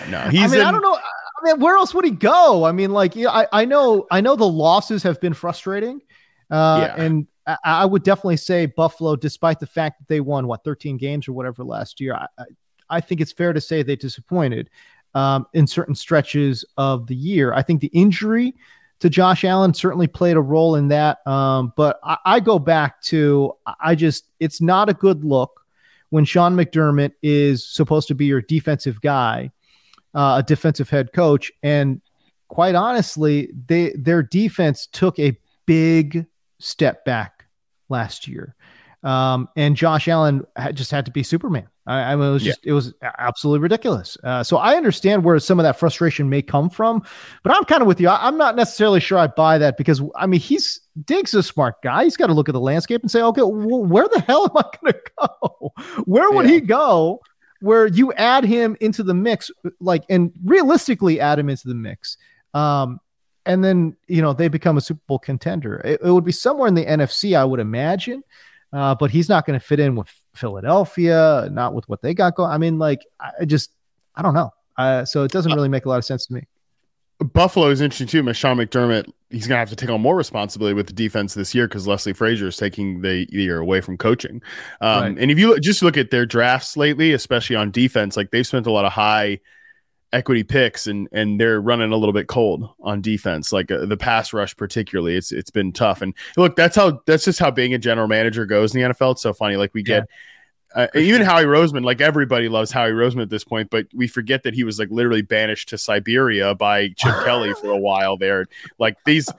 no. 0.09 0.19
I 0.27 0.31
He's 0.31 0.51
mean, 0.51 0.61
I 0.63 0.71
don't 0.71 0.83
know. 0.83 0.95
I 0.97 1.45
mean, 1.53 1.61
where 1.61 1.77
else 1.77 1.95
would 1.95 2.05
he 2.07 2.11
go? 2.11 2.65
I 2.65 2.73
mean, 2.73 2.91
like, 2.93 3.15
yeah, 3.15 3.29
I, 3.31 3.47
I 3.53 3.65
know, 3.67 4.07
I 4.11 4.21
know 4.23 4.35
the 4.35 4.49
losses 4.49 5.03
have 5.03 5.21
been 5.21 5.35
frustrating, 5.35 6.01
uh, 6.51 6.89
Yeah. 6.97 7.05
and 7.05 7.27
I, 7.47 7.57
I 7.65 7.85
would 7.85 8.03
definitely 8.03 8.39
say 8.39 8.67
Buffalo, 8.67 9.15
despite 9.15 9.61
the 9.61 9.67
fact 9.67 10.01
that 10.01 10.09
they 10.09 10.21
won 10.21 10.47
what 10.47 10.65
13 10.65 10.97
games 10.97 11.29
or 11.29 11.33
whatever 11.35 11.65
last 11.65 12.01
year, 12.01 12.15
I, 12.15 12.27
I, 12.39 12.45
I 12.91 13.01
think 13.01 13.21
it's 13.21 13.33
fair 13.33 13.53
to 13.53 13.61
say 13.61 13.83
they 13.83 13.95
disappointed 13.97 14.71
um, 15.15 15.47
in 15.53 15.67
certain 15.67 15.95
stretches 15.95 16.65
of 16.77 17.07
the 17.07 17.15
year. 17.15 17.53
I 17.53 17.63
think 17.63 17.81
the 17.81 17.89
injury 17.89 18.55
to 19.01 19.09
Josh 19.09 19.45
Allen 19.45 19.75
certainly 19.75 20.07
played 20.07 20.37
a 20.37 20.41
role 20.41 20.75
in 20.75 20.89
that. 20.89 21.27
Um, 21.27 21.73
but 21.77 22.01
I, 22.03 22.19
I 22.25 22.41
go 22.41 22.59
back 22.59 23.01
to, 23.03 23.55
I 23.81 23.95
just, 23.95 24.25
it's 24.41 24.61
not 24.61 24.89
a 24.89 24.95
good 24.95 25.25
look 25.25 25.65
when 26.11 26.25
Sean 26.25 26.57
McDermott 26.57 27.13
is 27.23 27.67
supposed 27.67 28.09
to 28.09 28.15
be 28.15 28.27
your 28.27 28.41
defensive 28.41 29.01
guy, 29.01 29.51
uh, 30.15 30.37
a 30.39 30.43
defensive 30.43 30.89
head 30.89 31.13
coach, 31.13 31.53
and 31.63 32.01
quite 32.49 32.75
honestly, 32.75 33.51
they 33.67 33.93
their 33.93 34.23
defense 34.23 34.87
took 34.87 35.19
a 35.19 35.39
big 35.67 36.27
step 36.59 37.05
back 37.05 37.45
last 37.89 38.27
year, 38.27 38.55
um, 39.05 39.49
and 39.57 39.77
Josh 39.77 40.09
Allen 40.09 40.45
had, 40.57 40.77
just 40.77 40.91
had 40.91 41.05
to 41.07 41.11
be 41.13 41.23
Superman. 41.23 41.69
I, 41.87 42.13
I 42.13 42.17
mean, 42.17 42.29
it 42.29 42.33
was 42.33 42.43
Yeah. 42.45 42.51
just 42.53 42.67
it 42.67 42.73
was 42.73 42.95
absolutely 43.03 43.61
ridiculous. 43.61 44.17
Uh, 44.25 44.43
so 44.43 44.57
I 44.59 44.75
understand 44.77 45.25
where 45.25 45.39
some 45.39 45.59
of 45.59 45.63
that 45.65 45.79
frustration 45.79 46.29
may 46.29 46.43
come 46.43 46.69
from, 46.69 47.03
but 47.43 47.55
I'm 47.57 47.65
kind 47.65 47.81
of 47.81 47.87
with 47.89 48.01
you. 48.01 48.09
I, 48.09 48.27
I'm 48.27 48.37
not 48.37 48.57
necessarily 48.57 49.01
sure 49.01 49.17
I 49.19 49.27
buy 49.29 49.59
that 49.59 49.77
because 49.79 50.03
I 50.17 50.27
mean 50.27 50.41
he's 50.41 50.81
Diggs 51.05 51.33
a 51.35 51.43
smart 51.43 51.77
guy. 51.83 52.05
He's 52.05 52.17
got 52.17 52.27
to 52.27 52.35
look 52.35 52.49
at 52.49 52.53
the 52.53 52.61
landscape 52.61 53.03
and 53.03 53.11
say, 53.11 53.23
okay, 53.23 53.43
well, 53.43 53.85
where 53.85 54.09
the 54.09 54.21
hell 54.21 54.45
am 54.45 54.57
I 54.57 54.65
going 54.83 54.93
to 54.95 55.01
go? 55.19 55.73
Where 56.05 56.31
would 56.33 56.47
Yeah. 56.47 56.53
he 56.55 56.61
go? 56.61 57.21
Where 57.61 57.87
you 57.87 58.13
add 58.15 58.45
him 58.45 58.77
into 58.81 59.03
the 59.03 59.15
mix, 59.15 59.51
like, 59.81 60.05
and 60.09 60.33
realistically 60.45 61.21
add 61.21 61.39
him 61.39 61.49
into 61.49 61.67
the 61.69 61.75
mix, 61.75 62.17
um, 62.55 63.01
and 63.47 63.65
then 63.65 63.97
you 64.09 64.21
know 64.23 64.33
they 64.33 64.49
become 64.49 64.77
a 64.77 64.81
Super 64.81 65.01
Bowl 65.09 65.19
contender. 65.19 65.81
It, 65.85 66.01
it 66.05 66.11
would 66.11 66.25
be 66.25 66.33
somewhere 66.33 66.69
in 66.69 66.75
the 66.75 66.85
NFC, 66.85 67.37
I 67.37 67.45
would 67.45 67.59
imagine, 67.61 68.23
uh, 68.73 68.95
but 68.95 69.11
he's 69.11 69.29
not 69.29 69.47
going 69.47 69.59
to 69.59 69.65
fit 69.65 69.81
in 69.81 69.97
with 69.97 70.09
Philadelphia, 70.35 71.49
not 71.51 71.75
with 71.75 71.89
what 71.89 72.03
they 72.03 72.15
got 72.15 72.35
going. 72.35 72.51
I 72.51 72.59
mean, 72.59 72.79
like, 72.79 73.05
I 73.21 73.45
just, 73.45 73.71
I 74.15 74.23
don't 74.23 74.35
know. 74.35 74.51
Uh, 74.77 75.05
so 75.05 75.25
it 75.25 75.33
doesn't 75.33 75.53
really 75.53 75.69
make 75.69 75.87
a 75.87 75.89
lot 75.89 75.99
of 75.99 76.05
sense 76.05 76.27
to 76.27 76.35
me. 76.35 76.43
Buffalo 77.19 77.69
is 77.69 77.81
interesting 77.81 78.07
too. 78.07 78.33
Sean 78.33 78.59
McDermott, 78.59 79.11
he's 79.31 79.49
gonna 79.49 79.59
have 79.59 79.71
to 79.71 79.77
take 79.77 79.91
on 79.91 80.01
more 80.01 80.17
responsibility 80.17 80.75
with 80.75 80.87
the 80.87 80.93
defense 80.93 81.35
this 81.35 81.53
year 81.53 81.67
because 81.67 81.87
Leslie 81.87 82.13
Frazier 82.13 82.47
is 82.47 82.57
taking 82.57 83.01
the 83.01 83.27
year 83.31 83.59
away 83.59 83.81
from 83.81 83.97
coaching. 83.97 84.41
Um, 84.81 85.03
Right. 85.03 85.19
And 85.19 85.31
if 85.31 85.39
you 85.39 85.49
look, 85.49 85.61
just 85.61 85.83
look 85.83 85.97
at 85.97 86.13
their 86.13 86.27
drafts 86.27 86.77
lately, 86.77 87.13
especially 87.13 87.57
on 87.57 87.73
defense, 87.73 88.17
like 88.17 88.31
they've 88.31 88.47
spent 88.47 88.67
a 88.67 88.71
lot 88.71 88.85
of 88.85 88.93
high 88.93 89.41
equity 90.13 90.43
picks 90.43 90.87
and 90.87 91.09
and 91.13 91.39
they're 91.39 91.61
running 91.61 91.93
a 91.93 91.97
little 91.97 92.15
bit 92.15 92.29
cold 92.29 92.71
on 92.81 93.03
defense 93.03 93.53
like 93.53 93.71
uh, 93.71 93.85
the 93.85 93.97
pass 93.97 94.33
rush 94.33 94.57
particularly 94.57 95.17
it's 95.17 95.33
it's 95.33 95.51
been 95.51 95.71
tough 95.71 96.01
and 96.01 96.15
look 96.39 96.57
that's 96.57 96.77
how 96.77 97.01
that's 97.07 97.27
just 97.27 97.39
how 97.39 97.51
being 97.51 97.75
a 97.75 97.79
general 97.79 98.09
manager 98.09 98.47
goes 98.47 98.75
in 98.75 98.81
the 98.81 98.89
NFL 98.89 99.13
it's 99.13 99.23
so 99.23 99.35
funny 99.35 99.57
like 99.57 99.75
we 99.75 99.83
get 99.83 100.09
uh, 100.75 100.87
even 100.95 101.23
Howie 101.23 101.45
Roseman, 101.45 101.83
like 101.83 102.01
everybody 102.01 102.49
loves 102.49 102.71
Howie 102.71 102.91
Roseman 102.91 103.23
at 103.23 103.31
this 103.31 103.45
point, 103.45 103.71
but 103.71 103.87
we 103.95 104.07
forget 104.07 104.43
that 104.43 104.55
he 104.55 104.65
was 104.65 104.79
like 104.79 104.91
literally 104.91 105.23
banished 105.23 105.71
to 105.71 105.79
Siberia 105.79 106.55
by 106.55 106.89
Chip 106.89 107.15
Kelly 107.25 107.55
for 107.55 107.71
a 107.71 107.77
while 107.79 108.17
there. 108.19 108.47
Like 108.79 108.97
these 109.05 109.31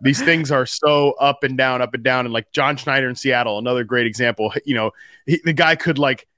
these 0.00 0.22
things 0.22 0.52
are 0.52 0.66
so 0.66 1.12
up 1.12 1.42
and 1.42 1.58
down, 1.58 1.82
up 1.82 1.94
and 1.94 2.04
down. 2.04 2.26
And 2.26 2.32
like 2.32 2.52
John 2.52 2.76
Schneider 2.76 3.08
in 3.08 3.16
Seattle, 3.16 3.58
another 3.58 3.82
great 3.82 4.06
example. 4.06 4.52
You 4.64 4.74
know, 4.74 4.90
he, 5.26 5.40
the 5.44 5.52
guy 5.52 5.74
could 5.74 5.98
like 5.98 6.28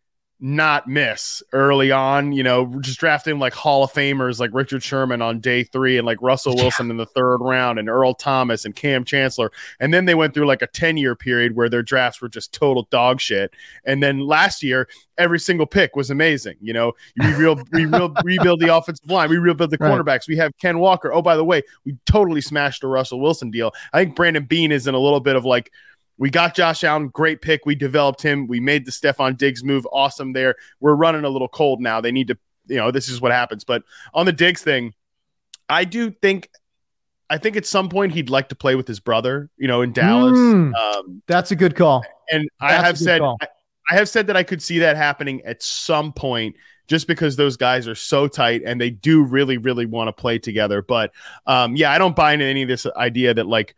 not 0.43 0.89
miss 0.89 1.43
early 1.53 1.93
on, 1.93 2.33
you 2.33 2.43
know, 2.43 2.67
just 2.81 2.99
drafting 2.99 3.39
like 3.39 3.53
Hall 3.53 3.85
of 3.85 3.93
Famers 3.93 4.41
like 4.41 4.51
Richard 4.55 4.83
Sherman 4.83 5.21
on 5.21 5.41
day 5.41 5.65
three 5.65 5.99
and 5.99 6.07
like 6.07 6.21
Russell 6.23 6.57
Wilson 6.57 6.91
in 6.91 6.97
the 6.97 7.05
third 7.05 7.39
round 7.39 7.79
and 7.79 7.89
Earl 7.91 8.15
Thomas 8.15 8.65
and 8.65 8.75
Kam 8.75 9.05
Chancellor. 9.05 9.53
And 9.81 9.93
then 9.93 10.07
they 10.07 10.15
went 10.15 10.33
through 10.33 10.47
like 10.47 10.63
a 10.63 10.67
10 10.67 10.97
year 10.97 11.15
period 11.15 11.57
where 11.57 11.69
their 11.69 11.83
drafts 11.83 12.23
were 12.23 12.29
just 12.29 12.53
total 12.53 12.89
dog 12.91 13.21
shit. 13.21 13.53
And 13.85 14.03
then 14.03 14.21
last 14.21 14.63
year, 14.63 14.89
every 15.19 15.39
single 15.39 15.67
pick 15.67 15.95
was 15.95 16.11
amazing. 16.11 16.57
You 16.63 16.73
know, 16.73 16.93
you 17.17 17.29
rebuild, 17.31 17.69
rebuild, 17.73 18.17
rebuild 18.25 18.61
the 18.61 18.75
offensive 18.75 19.11
line, 19.11 19.29
we 19.29 19.37
rebuild 19.37 19.71
the 19.71 19.77
Right. 19.79 19.93
cornerbacks. 19.93 20.27
We 20.27 20.37
have 20.37 20.57
Ken 20.59 20.79
Walker. 20.79 21.13
Oh, 21.13 21.21
by 21.23 21.37
the 21.37 21.45
way, 21.45 21.63
we 21.85 21.97
totally 22.07 22.41
smashed 22.41 22.81
the 22.81 22.89
Russell 22.89 23.21
Wilson 23.21 23.51
deal. 23.51 23.73
I 23.93 24.03
think 24.03 24.17
Brandon 24.17 24.45
Beane 24.45 24.73
is 24.73 24.87
in 24.87 24.95
a 24.95 24.99
little 24.99 25.21
bit 25.21 25.37
of 25.37 25.45
like, 25.45 25.71
we 26.21 26.29
got 26.29 26.55
Josh 26.55 26.85
Allen, 26.85 27.09
great 27.09 27.41
pick. 27.41 27.65
We 27.65 27.75
developed 27.75 28.21
him. 28.21 28.47
We 28.47 28.61
made 28.61 28.85
the 28.85 28.93
Stefon 28.93 29.39
Diggs 29.39 29.65
move, 29.65 29.87
awesome 29.91 30.35
there. 30.35 30.55
We're 30.79 30.95
running 30.95 31.25
a 31.25 31.31
little 31.31 31.49
cold 31.49 31.81
now. 31.81 32.03
They 32.03 32.12
need 32.12 32.29
to, 32.29 32.37
you 32.67 32.77
know, 32.77 32.91
this 32.91 33.09
is 33.09 33.23
what 33.23 33.33
happens. 33.33 33.65
But 33.65 33.85
on 34.12 34.27
the 34.27 34.33
Diggs 34.33 34.62
thing, 34.62 34.93
I 35.71 35.85
do 35.85 36.11
think, 36.11 36.50
I 37.31 37.39
think 37.39 37.57
at 37.57 37.65
some 37.65 37.89
point 37.89 38.12
he'd 38.12 38.29
like 38.29 38.50
to 38.50 38.55
play 38.55 38.75
with 38.75 38.87
his 38.87 39.00
brother, 39.00 39.49
you 39.57 39.67
know, 39.67 39.81
in 39.81 39.95
Dallas. 39.95 40.39
Hmm. 40.39 40.75
Um, 40.75 41.23
That's 41.27 41.53
a 41.53 41.57
good 41.57 41.75
call. 41.75 42.05
and 42.31 42.47
I 42.61 42.73
That's 42.73 42.83
a 42.83 42.87
have 42.87 42.99
said. 42.99 43.23
I, 43.23 43.49
I 43.91 43.95
have 43.95 44.09
said 44.09 44.27
that 44.27 44.37
I 44.37 44.43
could 44.43 44.61
see 44.61 44.81
that 44.81 44.97
happening 44.99 45.41
at 45.47 45.62
some 45.62 46.12
point. 46.12 46.55
Just 46.87 47.07
because 47.07 47.37
those 47.37 47.57
guys 47.57 47.87
are 47.87 47.95
so 47.95 48.27
tight 48.27 48.62
and 48.67 48.81
they 48.81 48.91
do 48.91 49.23
really, 49.23 49.59
really 49.59 49.87
want 49.87 50.09
to 50.09 50.12
play 50.12 50.41
together. 50.41 50.83
But 50.83 51.12
um, 51.47 51.77
yeah, 51.77 51.93
I 51.93 51.99
don't 51.99 52.17
buy 52.17 52.33
into 52.33 52.45
any 52.45 52.62
of 52.62 52.69
this 52.69 52.85
idea 52.85 53.33
that 53.33 53.47
like 53.47 53.77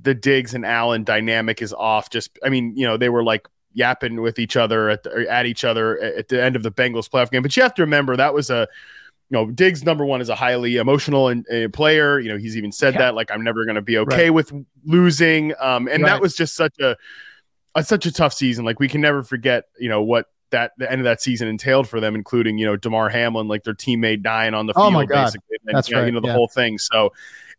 the 0.00 0.14
Diggs 0.14 0.54
and 0.54 0.64
Allen 0.64 1.04
dynamic 1.04 1.60
is 1.62 1.72
off. 1.72 2.10
Just, 2.10 2.38
I 2.44 2.48
mean, 2.48 2.76
you 2.76 2.86
know, 2.86 2.96
they 2.96 3.08
were 3.08 3.24
like 3.24 3.48
yapping 3.72 4.20
with 4.20 4.38
each 4.38 4.56
other 4.56 4.88
at, 4.90 5.02
the, 5.02 5.26
at 5.30 5.46
each 5.46 5.64
other 5.64 6.00
at 6.00 6.28
the 6.28 6.42
end 6.42 6.56
of 6.56 6.62
the 6.62 6.70
Bengals 6.70 7.08
playoff 7.08 7.30
game. 7.30 7.42
But 7.42 7.56
you 7.56 7.62
have 7.62 7.74
to 7.74 7.82
remember 7.82 8.16
that 8.16 8.32
was 8.34 8.50
a, 8.50 8.68
you 9.30 9.36
know, 9.36 9.50
Diggs 9.50 9.84
number 9.84 10.04
one 10.06 10.20
is 10.20 10.28
a 10.30 10.34
highly 10.34 10.76
emotional 10.76 11.28
and 11.28 11.44
uh, 11.52 11.68
player. 11.68 12.18
You 12.18 12.30
know, 12.30 12.38
he's 12.38 12.56
even 12.56 12.72
said 12.72 12.94
Yeah. 12.94 13.00
that 13.00 13.14
like 13.14 13.30
I'm 13.30 13.44
never 13.44 13.64
going 13.64 13.74
to 13.74 13.82
be 13.82 13.98
okay 13.98 14.30
with 14.30 14.52
losing. 14.84 15.52
Um, 15.60 15.86
and 15.88 16.02
Right. 16.02 16.12
that 16.12 16.20
was 16.20 16.34
just 16.34 16.54
such 16.54 16.78
a, 16.80 16.96
a 17.74 17.84
such 17.84 18.06
a 18.06 18.12
tough 18.12 18.32
season. 18.32 18.64
Like 18.64 18.80
we 18.80 18.88
can 18.88 19.00
never 19.00 19.22
forget, 19.22 19.64
you 19.78 19.88
know, 19.88 20.02
what 20.02 20.26
that 20.50 20.72
the 20.78 20.90
end 20.90 21.02
of 21.02 21.04
that 21.04 21.20
season 21.20 21.46
entailed 21.46 21.86
for 21.88 22.00
them, 22.00 22.14
including 22.14 22.56
you 22.56 22.64
know 22.64 22.74
Damar 22.74 23.10
Hamlin, 23.10 23.48
like 23.48 23.64
their 23.64 23.74
teammate 23.74 24.22
dying 24.22 24.54
on 24.54 24.64
the 24.66 24.72
field, 24.72 24.86
Oh 24.86 24.90
my 24.90 25.04
God. 25.04 25.26
basically. 25.26 25.58
And, 25.66 25.76
That's 25.76 25.88
you 25.90 25.94
know, 25.94 26.00
right, 26.00 26.06
You 26.06 26.12
know 26.12 26.20
the 26.20 26.28
yeah. 26.28 26.32
whole 26.32 26.48
thing. 26.48 26.78
So 26.78 27.12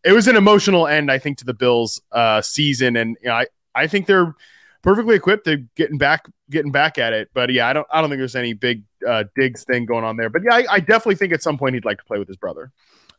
it 0.03 0.13
was 0.13 0.27
an 0.27 0.35
emotional 0.35 0.87
end, 0.87 1.11
I 1.11 1.17
think, 1.19 1.37
to 1.39 1.45
the 1.45 1.53
Bills' 1.53 2.01
uh, 2.11 2.41
season, 2.41 2.95
and 2.95 3.17
you 3.21 3.29
know, 3.29 3.35
I 3.35 3.47
I 3.75 3.87
think 3.87 4.05
they're 4.05 4.33
perfectly 4.81 5.15
equipped 5.15 5.45
to 5.45 5.57
getting 5.75 5.97
back 5.97 6.25
getting 6.49 6.71
back 6.71 6.97
at 6.97 7.13
it. 7.13 7.29
But 7.33 7.51
yeah, 7.51 7.67
I 7.67 7.73
don't 7.73 7.87
I 7.91 8.01
don't 8.01 8.09
think 8.09 8.19
there's 8.19 8.35
any 8.35 8.53
big 8.53 8.83
uh, 9.07 9.25
Diggs 9.35 9.63
thing 9.63 9.85
going 9.85 10.03
on 10.03 10.17
there. 10.17 10.29
But 10.29 10.43
yeah, 10.43 10.55
I, 10.55 10.65
I 10.69 10.79
definitely 10.79 11.15
think 11.15 11.33
at 11.33 11.43
some 11.43 11.57
point 11.57 11.75
he'd 11.75 11.85
like 11.85 11.97
to 11.97 12.05
play 12.05 12.19
with 12.19 12.27
his 12.27 12.37
brother. 12.37 12.71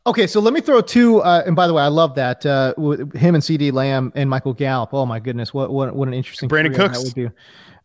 Okay, 0.07 0.25
so 0.25 0.39
let 0.39 0.53
me 0.53 0.61
throw 0.61 0.81
two. 0.81 1.19
Uh, 1.21 1.43
and 1.45 1.55
by 1.55 1.67
the 1.67 1.73
way, 1.73 1.83
I 1.83 1.87
love 1.87 2.15
that 2.15 2.43
uh, 2.43 2.73
with 2.77 3.15
him 3.15 3.35
and 3.35 3.43
CeeDee 3.43 3.71
Lamb 3.71 4.11
and 4.15 4.27
Michael 4.29 4.53
Gallup. 4.53 4.93
Oh 4.93 5.05
my 5.05 5.19
goodness, 5.19 5.53
what 5.53 5.71
what 5.71 5.95
what 5.95 6.07
an 6.07 6.15
interesting 6.15 6.49
Brandin 6.49 6.75
Cooks. 6.75 6.97
that 6.97 7.03
would 7.05 7.13
do. 7.13 7.31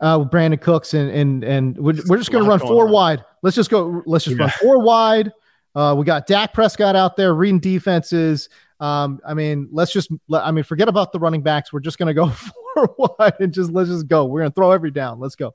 Uh, 0.00 0.18
Brandin 0.24 0.60
Cooks 0.60 0.94
and 0.94 1.10
and 1.10 1.44
and 1.44 1.76
we're, 1.76 1.94
we're 2.06 2.16
just 2.16 2.30
going 2.30 2.42
to 2.44 2.48
run 2.48 2.58
going 2.58 2.70
four 2.72 2.86
on. 2.86 2.92
wide. 2.92 3.24
Let's 3.42 3.56
just 3.56 3.70
go. 3.70 4.02
Let's 4.06 4.24
just 4.24 4.36
Yeah. 4.38 4.44
run 4.44 4.52
four 4.60 4.80
wide. 4.80 5.32
Uh, 5.74 5.94
we 5.94 6.06
got 6.06 6.26
Dak 6.26 6.54
Prescott 6.54 6.96
out 6.96 7.16
there 7.16 7.34
reading 7.34 7.60
defenses. 7.60 8.48
Um, 8.80 9.20
I 9.26 9.34
mean, 9.34 9.68
let's 9.72 9.92
just, 9.92 10.10
I 10.32 10.50
mean, 10.50 10.64
forget 10.64 10.88
about 10.88 11.12
the 11.12 11.18
running 11.18 11.42
backs. 11.42 11.72
We're 11.72 11.80
just 11.80 11.98
going 11.98 12.08
to 12.08 12.14
go 12.14 12.28
four 12.74 12.94
wide 12.98 13.34
and 13.40 13.52
just 13.52 13.70
let's 13.70 13.88
just 13.88 14.06
go. 14.06 14.26
We're 14.26 14.40
going 14.40 14.50
to 14.50 14.54
throw 14.54 14.72
every 14.72 14.90
down. 14.90 15.18
Let's 15.18 15.36
go. 15.36 15.54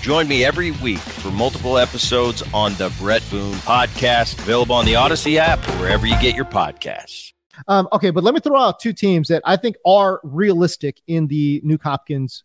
Join 0.00 0.28
me 0.28 0.46
every 0.46 0.70
week 0.70 0.98
for 0.98 1.30
multiple 1.30 1.76
episodes 1.76 2.42
on 2.54 2.72
the 2.74 2.90
Brett 2.98 3.22
Boone 3.30 3.52
podcast, 3.56 4.38
available 4.38 4.74
on 4.74 4.86
the 4.86 4.94
Audacy 4.94 5.36
app 5.36 5.58
or 5.68 5.72
wherever 5.72 6.06
you 6.06 6.18
get 6.20 6.34
your 6.34 6.46
podcasts. 6.46 7.34
Um, 7.68 7.86
okay, 7.92 8.08
but 8.08 8.24
let 8.24 8.32
me 8.32 8.40
throw 8.40 8.58
out 8.58 8.80
two 8.80 8.94
teams 8.94 9.28
that 9.28 9.42
I 9.44 9.58
think 9.58 9.76
are 9.84 10.18
realistic 10.22 11.02
in 11.06 11.26
the 11.26 11.60
Nuke 11.60 11.82
Hopkins 11.82 12.44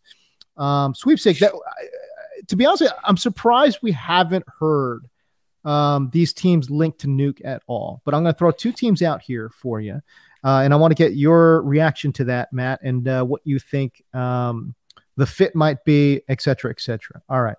um, 0.58 0.94
sweepstakes. 0.94 1.40
That, 1.40 1.52
to 2.48 2.56
be 2.56 2.66
honest, 2.66 2.82
you, 2.82 2.90
I'm 3.02 3.16
surprised 3.16 3.78
we 3.80 3.92
haven't 3.92 4.44
heard 4.60 5.08
um, 5.64 6.10
these 6.12 6.34
teams 6.34 6.68
linked 6.68 7.00
to 7.00 7.06
Nuke 7.06 7.40
at 7.42 7.62
all. 7.66 8.02
But 8.04 8.14
I'm 8.14 8.22
going 8.22 8.34
to 8.34 8.38
throw 8.38 8.50
two 8.50 8.72
teams 8.72 9.00
out 9.00 9.22
here 9.22 9.50
for 9.62 9.80
you, 9.80 10.02
uh, 10.44 10.60
and 10.62 10.74
I 10.74 10.76
want 10.76 10.90
to 10.90 10.94
get 10.94 11.16
your 11.16 11.62
reaction 11.62 12.12
to 12.14 12.24
that, 12.24 12.52
Matt, 12.52 12.80
and 12.82 13.08
uh, 13.08 13.24
what 13.24 13.40
you 13.44 13.58
think 13.58 14.02
um, 14.12 14.74
the 15.16 15.26
fit 15.26 15.54
might 15.54 15.84
be, 15.84 16.22
et 16.28 16.40
cetera, 16.40 16.70
et 16.70 16.80
cetera. 16.80 17.20
All 17.28 17.42
right. 17.42 17.56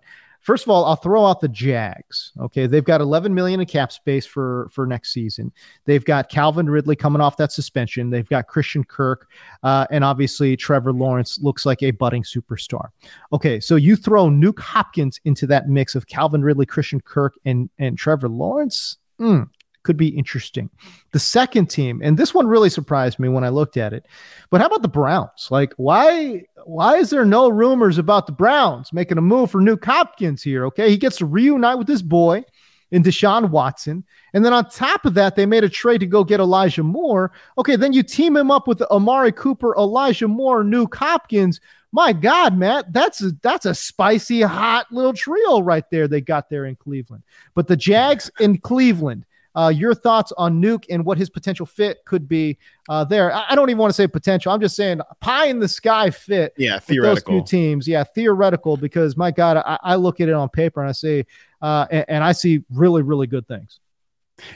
First 0.47 0.63
of 0.63 0.69
all, 0.69 0.85
I'll 0.85 0.95
throw 0.95 1.25
out 1.25 1.41
the 1.41 1.49
Jags. 1.49 2.31
Okay, 2.39 2.67
they've 2.67 2.83
got 2.83 3.01
11 3.01 3.33
million 3.33 3.59
in 3.59 3.65
cap 3.65 3.91
space 3.91 4.25
for 4.25 4.69
for 4.71 4.87
next 4.87 5.11
season. 5.11 5.51
They've 5.83 6.05
got 6.05 6.29
Calvin 6.29 6.69
Ridley 6.69 6.95
coming 6.95 7.21
off 7.21 7.35
that 7.35 7.51
suspension. 7.51 8.09
They've 8.09 8.29
got 8.29 8.47
Christian 8.47 8.85
Kirk, 8.85 9.27
uh, 9.63 9.87
and 9.91 10.05
obviously 10.05 10.55
Trevor 10.55 10.93
Lawrence 10.93 11.37
looks 11.41 11.65
like 11.65 11.83
a 11.83 11.91
budding 11.91 12.23
superstar. 12.23 12.91
Okay, 13.33 13.59
so 13.59 13.75
you 13.75 13.97
throw 13.97 14.27
Nuke 14.27 14.59
Hopkins 14.59 15.19
into 15.25 15.47
that 15.47 15.67
mix 15.67 15.95
of 15.95 16.07
Calvin 16.07 16.43
Ridley, 16.43 16.65
Christian 16.65 17.01
Kirk, 17.01 17.33
and 17.43 17.69
and 17.77 17.97
Trevor 17.97 18.29
Lawrence. 18.29 18.97
Mm, 19.19 19.49
could 19.87 19.97
be 19.97 20.09
interesting. 20.09 20.69
The 21.13 21.19
second 21.19 21.67
team, 21.67 22.01
and 22.03 22.17
this 22.17 22.33
one 22.33 22.45
really 22.45 22.69
surprised 22.69 23.19
me 23.19 23.29
when 23.29 23.45
I 23.45 23.49
looked 23.49 23.77
at 23.77 23.93
it. 23.93 24.05
But 24.49 24.59
how 24.59 24.67
about 24.67 24.81
the 24.81 24.89
Browns? 24.89 25.47
Like, 25.49 25.73
why 25.77 26.43
why 26.65 26.97
is 26.97 27.09
there 27.09 27.23
no 27.23 27.47
rumors 27.47 27.97
about 27.97 28.25
the 28.25 28.33
Browns 28.33 28.91
making 28.91 29.17
a 29.17 29.21
move 29.21 29.49
for 29.49 29.61
Nuke 29.61 29.85
Hopkins 29.85 30.43
here? 30.43 30.65
Okay, 30.65 30.89
he 30.89 30.97
gets 30.97 31.17
to 31.19 31.25
reunite 31.25 31.77
with 31.77 31.87
his 31.87 32.01
boy 32.01 32.43
in 32.91 33.01
Deshaun 33.01 33.49
Watson. 33.49 34.03
And 34.33 34.43
then 34.43 34.51
on 34.51 34.69
top 34.69 35.05
of 35.05 35.13
that, 35.13 35.37
they 35.37 35.45
made 35.45 35.63
a 35.63 35.69
trade 35.69 36.01
to 36.01 36.05
go 36.05 36.25
get 36.25 36.41
Elijah 36.41 36.83
Moore. 36.83 37.31
Okay, 37.57 37.77
then 37.77 37.93
you 37.93 38.03
team 38.03 38.35
him 38.35 38.51
up 38.51 38.67
with 38.67 38.81
Amari 38.81 39.31
Cooper, 39.31 39.73
Elijah 39.77 40.27
Moore, 40.27 40.63
Nuke 40.63 40.95
Hopkins. 40.95 41.61
My 41.93 42.11
God, 42.11 42.57
Matt, 42.57 42.91
that's 42.91 43.23
a, 43.23 43.31
that's 43.41 43.65
a 43.65 43.73
spicy, 43.73 44.41
hot 44.41 44.91
little 44.91 45.13
trio 45.13 45.61
right 45.61 45.89
there 45.89 46.09
they 46.09 46.19
got 46.19 46.49
there 46.49 46.65
in 46.65 46.75
Cleveland. 46.75 47.23
But 47.55 47.67
the 47.67 47.77
Jags 47.77 48.29
in 48.41 48.57
Cleveland, 48.57 49.25
uh, 49.57 49.69
your 49.69 49.95
thoughts 49.95 50.31
on 50.37 50.61
Nuke 50.61 50.85
and 50.89 51.03
what 51.03 51.17
his 51.17 51.31
potential 51.31 51.65
fit 51.65 52.05
could 52.05 52.27
be 52.27 52.59
uh, 52.89 53.03
there? 53.03 53.33
I, 53.33 53.47
I, 53.49 53.55
don't 53.55 53.69
even 53.69 53.79
want 53.79 53.89
to 53.89 53.95
say 53.95 54.07
potential. 54.07 54.51
I'm 54.51 54.61
just 54.61 54.75
saying 54.75 55.01
pie 55.19 55.47
in 55.47 55.59
the 55.59 55.67
sky 55.67 56.11
fit. 56.11 56.53
Yeah, 56.57 56.77
theoretical. 56.77 57.39
Those 57.39 57.49
two 57.49 57.57
teams. 57.57 57.87
Yeah, 57.87 58.03
theoretical. 58.03 58.77
Because 58.77 59.17
my 59.17 59.31
God, 59.31 59.57
I, 59.57 59.79
I 59.81 59.95
look 59.95 60.21
at 60.21 60.29
it 60.29 60.35
on 60.35 60.47
paper 60.49 60.79
and 60.81 60.89
I 60.89 60.93
see, 60.93 61.25
uh, 61.61 61.87
and, 61.89 62.05
and 62.07 62.23
I 62.23 62.33
see 62.33 62.63
really, 62.69 63.01
really 63.01 63.25
good 63.25 63.47
things. 63.47 63.79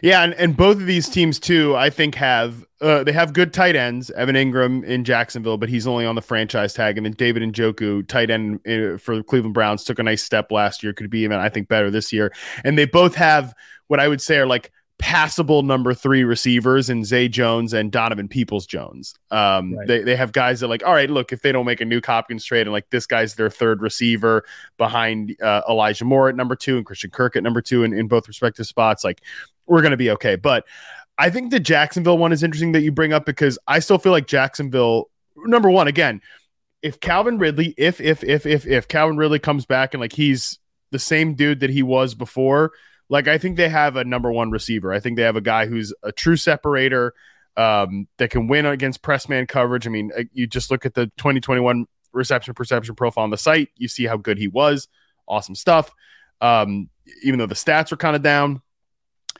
Yeah, 0.03 0.21
and, 0.21 0.35
and 0.35 0.55
both 0.55 0.77
of 0.77 0.85
these 0.85 1.09
teams 1.09 1.39
too, 1.39 1.75
I 1.75 1.89
think 1.89 2.13
have 2.13 2.63
uh, 2.81 3.03
they 3.03 3.11
have 3.11 3.33
good 3.33 3.51
tight 3.53 3.75
ends. 3.75 4.11
Evan 4.11 4.35
Engram 4.35 4.83
in 4.83 5.03
Jacksonville, 5.03 5.57
but 5.57 5.69
he's 5.69 5.87
only 5.87 6.05
on 6.05 6.13
the 6.13 6.21
franchise 6.21 6.75
tag, 6.75 6.97
and 6.97 7.05
then 7.05 7.13
David 7.13 7.41
Njoku, 7.41 8.07
tight 8.07 8.29
end 8.29 8.59
uh, 8.67 8.97
for 8.97 9.15
the 9.15 9.23
Cleveland 9.23 9.55
Browns, 9.55 9.83
took 9.83 9.97
a 9.97 10.03
nice 10.03 10.23
step 10.23 10.51
last 10.51 10.83
year. 10.83 10.93
Could 10.93 11.09
be 11.09 11.21
even 11.21 11.39
I 11.39 11.49
think 11.49 11.67
better 11.67 11.89
this 11.89 12.13
year. 12.13 12.31
And 12.63 12.77
they 12.77 12.85
both 12.85 13.15
have 13.15 13.55
what 13.87 13.99
I 13.99 14.07
would 14.07 14.21
say 14.21 14.37
are 14.37 14.45
like 14.45 14.71
passable 15.01 15.63
number 15.63 15.95
three 15.95 16.23
receivers 16.23 16.87
in 16.87 17.03
Zay 17.03 17.27
Jones 17.27 17.73
and 17.73 17.91
Donovan 17.91 18.27
Peoples 18.27 18.67
Jones. 18.67 19.15
Um, 19.31 19.73
right. 19.73 19.87
they, 19.87 20.03
they 20.03 20.15
have 20.15 20.31
guys 20.31 20.59
that 20.59 20.67
like, 20.67 20.85
all 20.85 20.93
right, 20.93 21.09
look, 21.09 21.33
if 21.33 21.41
they 21.41 21.51
don't 21.51 21.65
make 21.65 21.81
a 21.81 21.85
Nuke 21.85 22.05
Hopkins 22.05 22.45
trade 22.45 22.61
and 22.61 22.71
like 22.71 22.87
this 22.91 23.07
guy's 23.07 23.33
their 23.33 23.49
third 23.49 23.81
receiver 23.81 24.45
behind 24.77 25.35
uh, 25.41 25.63
Elijah 25.67 26.05
Moore 26.05 26.29
at 26.29 26.35
number 26.35 26.55
two 26.55 26.77
and 26.77 26.85
Christian 26.85 27.09
Kirk 27.09 27.35
at 27.35 27.41
number 27.41 27.61
two 27.61 27.83
in, 27.83 27.93
in 27.93 28.07
both 28.07 28.27
respective 28.27 28.67
spots, 28.67 29.03
like 29.03 29.23
we're 29.65 29.81
going 29.81 29.91
to 29.91 29.97
be 29.97 30.11
okay. 30.11 30.35
But 30.35 30.65
I 31.17 31.31
think 31.31 31.49
the 31.49 31.59
Jacksonville 31.59 32.19
one 32.19 32.31
is 32.31 32.43
interesting 32.43 32.71
that 32.73 32.81
you 32.81 32.91
bring 32.91 33.11
up 33.11 33.25
because 33.25 33.57
I 33.67 33.79
still 33.79 33.97
feel 33.97 34.11
like 34.11 34.27
Jacksonville, 34.27 35.09
number 35.35 35.71
one, 35.71 35.87
again, 35.87 36.21
if 36.83 36.99
Calvin 36.99 37.39
Ridley, 37.39 37.73
if, 37.75 37.99
if, 37.99 38.23
if, 38.23 38.45
if, 38.45 38.67
if 38.67 38.87
Calvin 38.87 39.17
Ridley 39.17 39.39
comes 39.39 39.65
back 39.65 39.95
and 39.95 40.01
like 40.01 40.13
he's 40.13 40.59
the 40.91 40.99
same 40.99 41.33
dude 41.33 41.61
that 41.61 41.71
he 41.71 41.81
was 41.81 42.13
before, 42.13 42.71
like 43.11 43.27
I 43.27 43.37
think 43.37 43.57
they 43.57 43.69
have 43.69 43.97
a 43.97 44.05
number 44.05 44.31
one 44.31 44.49
receiver. 44.51 44.93
I 44.93 45.01
think 45.01 45.17
they 45.17 45.23
have 45.23 45.35
a 45.35 45.41
guy 45.41 45.65
who's 45.67 45.93
a 46.01 46.13
true 46.13 46.37
separator 46.37 47.13
um, 47.57 48.07
that 48.17 48.31
can 48.31 48.47
win 48.47 48.65
against 48.65 49.01
press 49.01 49.27
man 49.27 49.45
coverage. 49.45 49.85
I 49.85 49.89
mean, 49.89 50.11
uh, 50.17 50.23
you 50.31 50.47
just 50.47 50.71
look 50.71 50.85
at 50.85 50.93
the 50.93 51.07
2021 51.17 51.85
reception 52.13 52.53
perception 52.53 52.95
profile 52.95 53.25
on 53.25 53.29
the 53.29 53.37
site, 53.37 53.67
you 53.75 53.89
see 53.89 54.05
how 54.05 54.15
good 54.15 54.37
he 54.37 54.47
was. 54.47 54.87
Awesome 55.27 55.55
stuff. 55.55 55.93
Um, 56.39 56.89
even 57.21 57.37
though 57.37 57.45
the 57.45 57.55
stats 57.55 57.91
are 57.91 57.97
kind 57.97 58.15
of 58.15 58.21
down. 58.21 58.61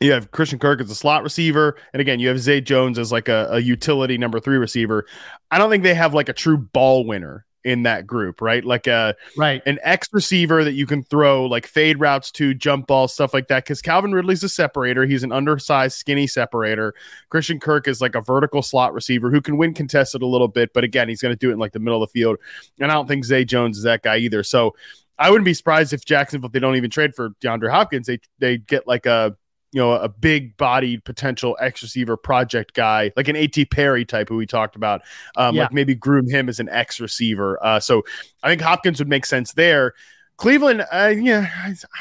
You 0.00 0.12
have 0.12 0.30
Christian 0.30 0.58
Kirk 0.58 0.80
as 0.80 0.90
a 0.90 0.94
slot 0.94 1.22
receiver, 1.22 1.76
and 1.92 2.00
again, 2.00 2.18
you 2.18 2.28
have 2.28 2.40
Zay 2.40 2.60
Jones 2.60 2.98
as 2.98 3.12
like 3.12 3.28
a, 3.28 3.48
a 3.52 3.58
utility 3.60 4.18
number 4.18 4.40
three 4.40 4.56
receiver. 4.56 5.06
I 5.50 5.58
don't 5.58 5.70
think 5.70 5.82
they 5.82 5.94
have 5.94 6.12
like 6.12 6.28
a 6.28 6.32
true 6.32 6.56
ball 6.56 7.06
winner 7.06 7.46
in 7.64 7.84
that 7.84 8.06
group, 8.06 8.40
right? 8.40 8.64
Like 8.64 8.86
a 8.86 9.14
right 9.36 9.62
an 9.66 9.78
X 9.82 10.08
receiver 10.12 10.64
that 10.64 10.72
you 10.72 10.86
can 10.86 11.02
throw 11.02 11.46
like 11.46 11.66
fade 11.66 12.00
routes 12.00 12.30
to, 12.32 12.54
jump 12.54 12.86
balls, 12.86 13.12
stuff 13.14 13.32
like 13.32 13.48
that. 13.48 13.64
Because 13.64 13.80
Calvin 13.82 14.12
Ridley's 14.12 14.42
a 14.42 14.48
separator. 14.48 15.06
He's 15.06 15.22
an 15.22 15.32
undersized, 15.32 15.96
skinny 15.96 16.26
separator. 16.26 16.94
Christian 17.28 17.60
Kirk 17.60 17.88
is 17.88 18.00
like 18.00 18.14
a 18.14 18.20
vertical 18.20 18.62
slot 18.62 18.94
receiver 18.94 19.30
who 19.30 19.40
can 19.40 19.56
win 19.56 19.74
contested 19.74 20.22
a 20.22 20.26
little 20.26 20.48
bit, 20.48 20.72
but 20.72 20.84
again, 20.84 21.08
he's 21.08 21.22
going 21.22 21.34
to 21.34 21.38
do 21.38 21.50
it 21.50 21.54
in 21.54 21.58
like 21.58 21.72
the 21.72 21.78
middle 21.78 22.02
of 22.02 22.08
the 22.08 22.12
field. 22.12 22.36
And 22.80 22.90
I 22.90 22.94
don't 22.94 23.06
think 23.06 23.24
Zay 23.24 23.44
Jones 23.44 23.76
is 23.76 23.84
that 23.84 24.02
guy 24.02 24.18
either. 24.18 24.42
So 24.42 24.74
I 25.18 25.30
wouldn't 25.30 25.44
be 25.44 25.54
surprised 25.54 25.92
if 25.92 26.04
Jacksonville, 26.04 26.48
if 26.48 26.52
they 26.52 26.58
don't 26.58 26.76
even 26.76 26.90
trade 26.90 27.14
for 27.14 27.30
DeAndre 27.40 27.70
Hopkins, 27.70 28.06
they 28.06 28.18
they 28.38 28.58
get 28.58 28.86
like 28.88 29.06
a 29.06 29.36
you 29.72 29.80
know, 29.80 29.92
a 29.92 30.08
big 30.08 30.56
bodied 30.56 31.02
potential 31.04 31.56
X 31.60 31.82
receiver 31.82 32.16
project 32.16 32.74
guy, 32.74 33.10
like 33.16 33.28
an 33.28 33.36
AT 33.36 33.56
Perry 33.70 34.04
type 34.04 34.28
who 34.28 34.36
we 34.36 34.46
talked 34.46 34.76
about. 34.76 35.00
Um, 35.36 35.54
yeah. 35.54 35.62
like 35.62 35.72
maybe 35.72 35.94
groom 35.94 36.28
him 36.28 36.48
as 36.48 36.60
an 36.60 36.68
X 36.68 37.00
receiver. 37.00 37.58
Uh, 37.64 37.80
so 37.80 38.02
I 38.42 38.50
think 38.50 38.60
Hopkins 38.60 38.98
would 38.98 39.08
make 39.08 39.24
sense 39.24 39.54
there. 39.54 39.94
Cleveland, 40.36 40.84
uh, 40.92 41.14
yeah, 41.16 41.48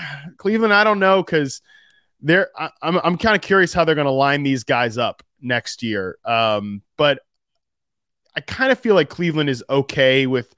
Cleveland, 0.37 0.73
I 0.73 0.83
don't 0.83 0.99
know 0.99 1.23
because 1.23 1.61
they're. 2.21 2.49
I, 2.57 2.69
I'm 2.81 2.97
I'm 3.03 3.17
kind 3.17 3.35
of 3.35 3.41
curious 3.41 3.73
how 3.73 3.85
they're 3.85 3.95
going 3.95 4.05
to 4.05 4.11
line 4.11 4.43
these 4.43 4.63
guys 4.63 4.97
up 4.97 5.23
next 5.41 5.81
year. 5.81 6.17
Um, 6.25 6.81
but 6.97 7.19
I 8.35 8.41
kind 8.41 8.71
of 8.71 8.79
feel 8.79 8.95
like 8.95 9.09
Cleveland 9.09 9.49
is 9.49 9.63
okay 9.69 10.27
with 10.27 10.53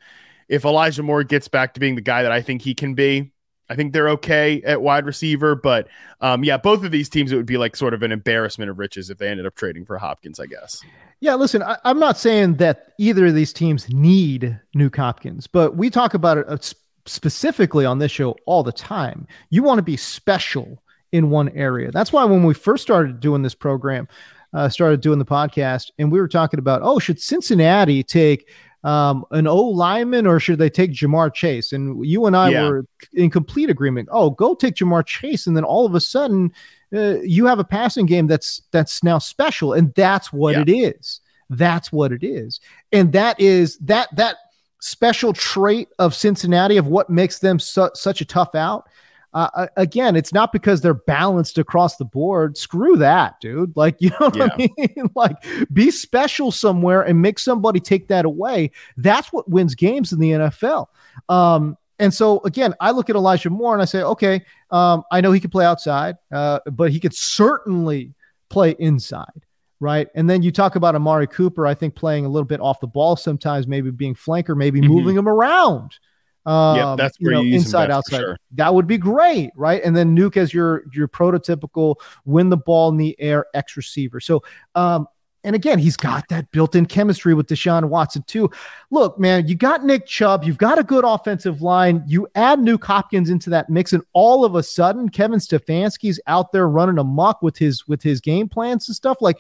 if 0.48 0.66
Elijah 0.66 1.04
Moore 1.04 1.24
gets 1.24 1.48
back 1.48 1.74
to 1.74 1.80
being 1.80 1.96
the 1.96 2.02
guy 2.02 2.24
that 2.24 2.32
I 2.32 2.42
think 2.42 2.62
he 2.62 2.74
can 2.74 2.96
be. 2.96 3.32
I 3.70 3.76
think 3.76 3.94
they're 3.94 4.10
okay 4.10 4.62
at 4.64 4.82
wide 4.82 5.06
receiver, 5.06 5.56
but 5.56 5.88
um, 6.22 6.44
yeah, 6.44 6.58
both 6.58 6.84
of 6.84 6.92
these 6.92 7.10
teams 7.10 7.32
it 7.32 7.36
would 7.36 7.46
be 7.46 7.58
like 7.58 7.76
sort 7.76 7.94
of 7.94 8.04
an 8.04 8.12
embarrassment 8.12 8.70
of 8.70 8.78
riches 8.78 9.10
if 9.10 9.18
they 9.18 9.30
ended 9.30 9.46
up 9.46 9.56
trading 9.56 9.86
for 9.86 9.98
Hopkins, 9.98 10.40
I 10.40 10.46
guess. 10.48 10.84
Yeah, 11.22 11.36
listen, 11.36 11.64
I, 11.64 11.78
am 11.86 12.00
not 12.00 12.18
saying 12.18 12.56
that 12.56 12.94
either 13.00 13.28
of 13.28 13.36
these 13.36 13.54
teams 13.54 13.90
need 13.90 14.60
Nuke 14.76 14.98
Hopkins, 14.98 15.48
but 15.48 15.78
we 15.78 15.90
talk 15.90 16.14
about 16.14 16.38
it 16.38 16.46
uh, 16.50 16.58
specifically 17.06 17.86
on 17.86 18.00
this 18.00 18.12
show 18.12 18.36
all 18.46 18.64
the 18.64 18.74
time. 18.74 19.28
You 19.50 19.64
want 19.64 19.78
to 19.78 19.84
be 19.84 19.96
special 19.96 20.84
in 21.14 21.30
one 21.30 21.50
area. 21.50 21.92
That's 21.92 22.12
why 22.12 22.26
when 22.26 22.44
we 22.44 22.54
first 22.54 22.84
started 22.84 23.20
doing 23.20 23.42
this 23.42 23.56
program, 23.56 24.08
uh, 24.54 24.68
started 24.68 25.00
doing 25.00 25.20
the 25.20 25.26
podcast, 25.26 25.92
and 25.98 26.12
we 26.12 26.20
were 26.20 26.28
talking 26.28 26.60
about, 26.60 26.82
oh, 26.84 27.00
should 27.00 27.22
Cincinnati 27.22 28.04
take 28.04 28.50
um, 28.84 29.26
an 29.32 29.48
O 29.48 29.62
lineman 29.62 30.28
or 30.28 30.40
should 30.40 30.60
they 30.60 30.70
take 30.70 30.92
Ja'Marr 30.92 31.34
Chase? 31.34 31.72
And 31.72 32.06
you 32.06 32.26
and 32.26 32.36
I 32.36 32.50
yeah. 32.50 32.68
were 32.68 32.86
in 33.14 33.30
complete 33.30 33.70
agreement. 33.70 34.10
Oh, 34.12 34.30
go 34.30 34.56
take 34.56 34.76
Ja'Marr 34.76 35.06
Chase, 35.06 35.48
and 35.48 35.56
then 35.56 35.64
all 35.64 35.86
of 35.86 35.96
a 35.96 36.02
sudden, 36.02 36.52
uh, 36.94 37.20
you 37.22 37.46
have 37.46 37.60
a 37.60 37.64
passing 37.64 38.06
game 38.06 38.28
that's 38.28 38.62
that's 38.72 39.04
now 39.04 39.20
special, 39.20 39.74
and 39.74 39.94
that's 39.96 40.34
what 40.34 40.56
yeah. 40.56 40.62
it 40.62 40.70
is. 40.70 41.22
That's 41.50 41.92
what 41.92 42.12
it 42.12 42.24
is, 42.24 42.60
and 42.92 43.12
that 43.14 43.40
is 43.40 43.78
that 43.80 44.10
that 44.16 44.38
special 44.80 45.32
trait 45.32 45.88
of 45.98 46.14
Cincinnati 46.14 46.78
of 46.78 46.88
what 46.88 47.10
makes 47.10 47.40
them 47.40 47.58
su- 47.58 47.92
such 47.94 48.20
a 48.20 48.26
tough 48.26 48.54
out 48.54 48.88
uh, 49.34 49.68
again, 49.78 50.16
it's 50.16 50.34
not 50.34 50.52
because 50.52 50.82
they're 50.82 50.94
balanced 50.94 51.58
across 51.58 51.98
the 51.98 52.06
board. 52.06 52.58
Screw 52.58 52.98
that, 52.98 53.40
dude. 53.40 53.76
Like, 53.76 53.98
you 54.00 54.10
know 54.12 54.30
what 54.30 54.36
yeah. 54.36 54.48
I 54.52 54.58
mean? 54.58 55.10
like, 55.16 55.36
be 55.72 55.92
special 55.92 56.52
somewhere 56.52 57.02
and 57.02 57.22
make 57.22 57.40
somebody 57.40 57.80
take 57.80 58.08
that 58.10 58.26
away. 58.26 58.72
That's 58.98 59.32
what 59.34 59.50
wins 59.50 59.76
games 59.76 60.14
in 60.14 60.20
the 60.20 60.32
NFL. 60.32 60.88
Um, 61.30 61.78
and 62.00 62.14
so 62.14 62.42
again, 62.44 62.74
I 62.80 62.92
look 62.92 63.10
at 63.10 63.16
Elijah 63.16 63.50
Moore 63.50 63.74
and 63.74 63.82
I 63.82 63.86
say, 63.86 64.02
okay, 64.02 64.42
um, 64.72 65.04
I 65.12 65.22
know 65.22 65.32
he 65.32 65.40
can 65.40 65.52
play 65.52 65.66
outside, 65.66 66.18
uh, 66.32 66.60
but 66.72 66.92
he 66.92 67.00
could 67.00 67.14
certainly 67.14 68.14
play 68.50 68.76
inside, 68.80 69.46
right? 69.80 70.08
And 70.16 70.30
then 70.30 70.42
you 70.42 70.52
talk 70.52 70.76
about 70.76 70.96
Amari 70.96 71.28
Cooper, 71.28 71.68
I 71.68 71.76
think 71.76 71.96
playing 71.96 72.26
a 72.26 72.30
little 72.30 72.48
bit 72.48 72.60
off 72.60 72.80
the 72.80 72.88
ball 72.88 73.16
sometimes, 73.16 73.68
maybe 73.68 73.92
being 73.92 74.16
flanker, 74.16 74.58
maybe 74.58 74.82
mm-hmm. 74.82 74.92
moving 74.92 75.18
him 75.18 75.30
around 75.30 75.98
um, 76.46 76.78
yeah, 76.78 76.96
that's 76.98 77.18
where 77.20 77.34
you, 77.34 77.38
know, 77.38 77.44
you 77.44 77.56
inside 77.56 77.90
outside. 77.90 78.20
Sure. 78.20 78.38
That 78.52 78.74
would 78.74 78.88
be 78.88 78.98
great, 78.98 79.52
right? 79.56 79.82
And 79.84 79.96
then 79.96 80.16
Nuke 80.16 80.38
as 80.38 80.54
your 80.54 80.84
your 80.94 81.08
prototypical 81.08 81.96
win 82.26 82.50
the 82.50 82.58
ball 82.58 82.90
in 82.90 82.98
the 82.98 83.20
air 83.20 83.46
X 83.54 83.78
receiver. 83.78 84.20
So, 84.20 84.44
um, 84.76 85.08
and 85.46 85.56
again, 85.56 85.78
he's 85.78 85.98
got 85.98 86.28
that 86.30 86.50
built-in 86.52 86.86
chemistry 86.86 87.34
with 87.34 87.48
Deshaun 87.48 87.90
Watson 87.90 88.24
too. 88.24 88.50
Look, 88.92 89.20
man, 89.20 89.48
you 89.48 89.56
got 89.56 89.84
Nick 89.84 90.06
Chubb, 90.06 90.44
you've 90.44 90.58
got 90.58 90.80
a 90.80 90.84
good 90.84 91.04
offensive 91.04 91.62
line. 91.62 92.02
You 92.08 92.28
add 92.36 92.60
Nuke 92.60 92.84
Hopkins 92.84 93.30
into 93.30 93.50
that 93.50 93.70
mix, 93.70 93.92
and 93.92 94.04
all 94.14 94.46
of 94.46 94.56
a 94.56 94.64
sudden, 94.64 95.10
Kevin 95.10 95.40
Stefanski's 95.40 96.20
out 96.28 96.52
there 96.52 96.68
running 96.70 96.98
amok 96.98 97.42
with 97.42 97.58
his 97.58 97.88
with 97.88 98.02
his 98.02 98.22
game 98.22 98.48
plans 98.48 98.88
and 98.88 98.96
stuff. 98.96 99.18
Like, 99.22 99.40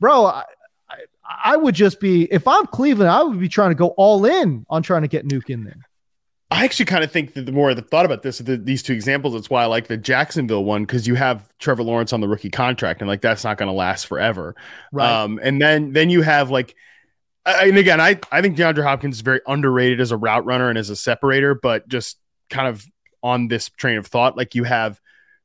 bro, 0.00 0.26
I, 0.26 0.44
I, 0.90 0.96
I 1.44 1.56
would 1.56 1.74
just 1.74 1.98
be 2.00 2.24
if 2.24 2.46
I'm 2.46 2.66
Cleveland, 2.66 3.10
I 3.10 3.22
would 3.22 3.40
be 3.40 3.48
trying 3.48 3.70
to 3.70 3.74
go 3.74 3.88
all 3.96 4.24
in 4.26 4.66
on 4.68 4.82
trying 4.82 5.02
to 5.02 5.08
get 5.08 5.26
Nuke 5.26 5.50
in 5.50 5.64
there. 5.64 5.87
I 6.50 6.64
actually 6.64 6.86
kind 6.86 7.04
of 7.04 7.12
think 7.12 7.34
that 7.34 7.44
the 7.44 7.52
more 7.52 7.70
I've 7.70 7.88
thought 7.88 8.06
about 8.06 8.22
this, 8.22 8.38
the, 8.38 8.56
these 8.56 8.82
two 8.82 8.94
examples, 8.94 9.34
that's 9.34 9.50
why 9.50 9.62
I 9.62 9.66
like 9.66 9.86
the 9.86 9.98
Jacksonville 9.98 10.64
one 10.64 10.84
because 10.84 11.06
you 11.06 11.14
have 11.14 11.46
Trevor 11.58 11.82
Lawrence 11.82 12.12
on 12.14 12.22
the 12.22 12.28
rookie 12.28 12.48
contract, 12.48 13.02
and 13.02 13.08
like 13.08 13.20
that's 13.20 13.44
not 13.44 13.58
going 13.58 13.68
to 13.68 13.74
last 13.74 14.06
forever. 14.06 14.56
Right. 14.90 15.10
Um, 15.10 15.38
and 15.42 15.60
then 15.60 15.92
then 15.92 16.08
you 16.08 16.22
have 16.22 16.50
like, 16.50 16.74
and 17.44 17.76
again, 17.76 18.00
I 18.00 18.18
I 18.32 18.40
think 18.40 18.56
DeAndre 18.56 18.82
Hopkins 18.82 19.16
is 19.16 19.20
very 19.20 19.42
underrated 19.46 20.00
as 20.00 20.10
a 20.10 20.16
route 20.16 20.46
runner 20.46 20.70
and 20.70 20.78
as 20.78 20.88
a 20.88 20.96
separator, 20.96 21.54
but 21.54 21.86
just 21.86 22.18
kind 22.48 22.68
of 22.68 22.86
on 23.22 23.48
this 23.48 23.68
train 23.68 23.98
of 23.98 24.06
thought. 24.06 24.36
Like 24.36 24.54
you 24.54 24.64
have 24.64 24.98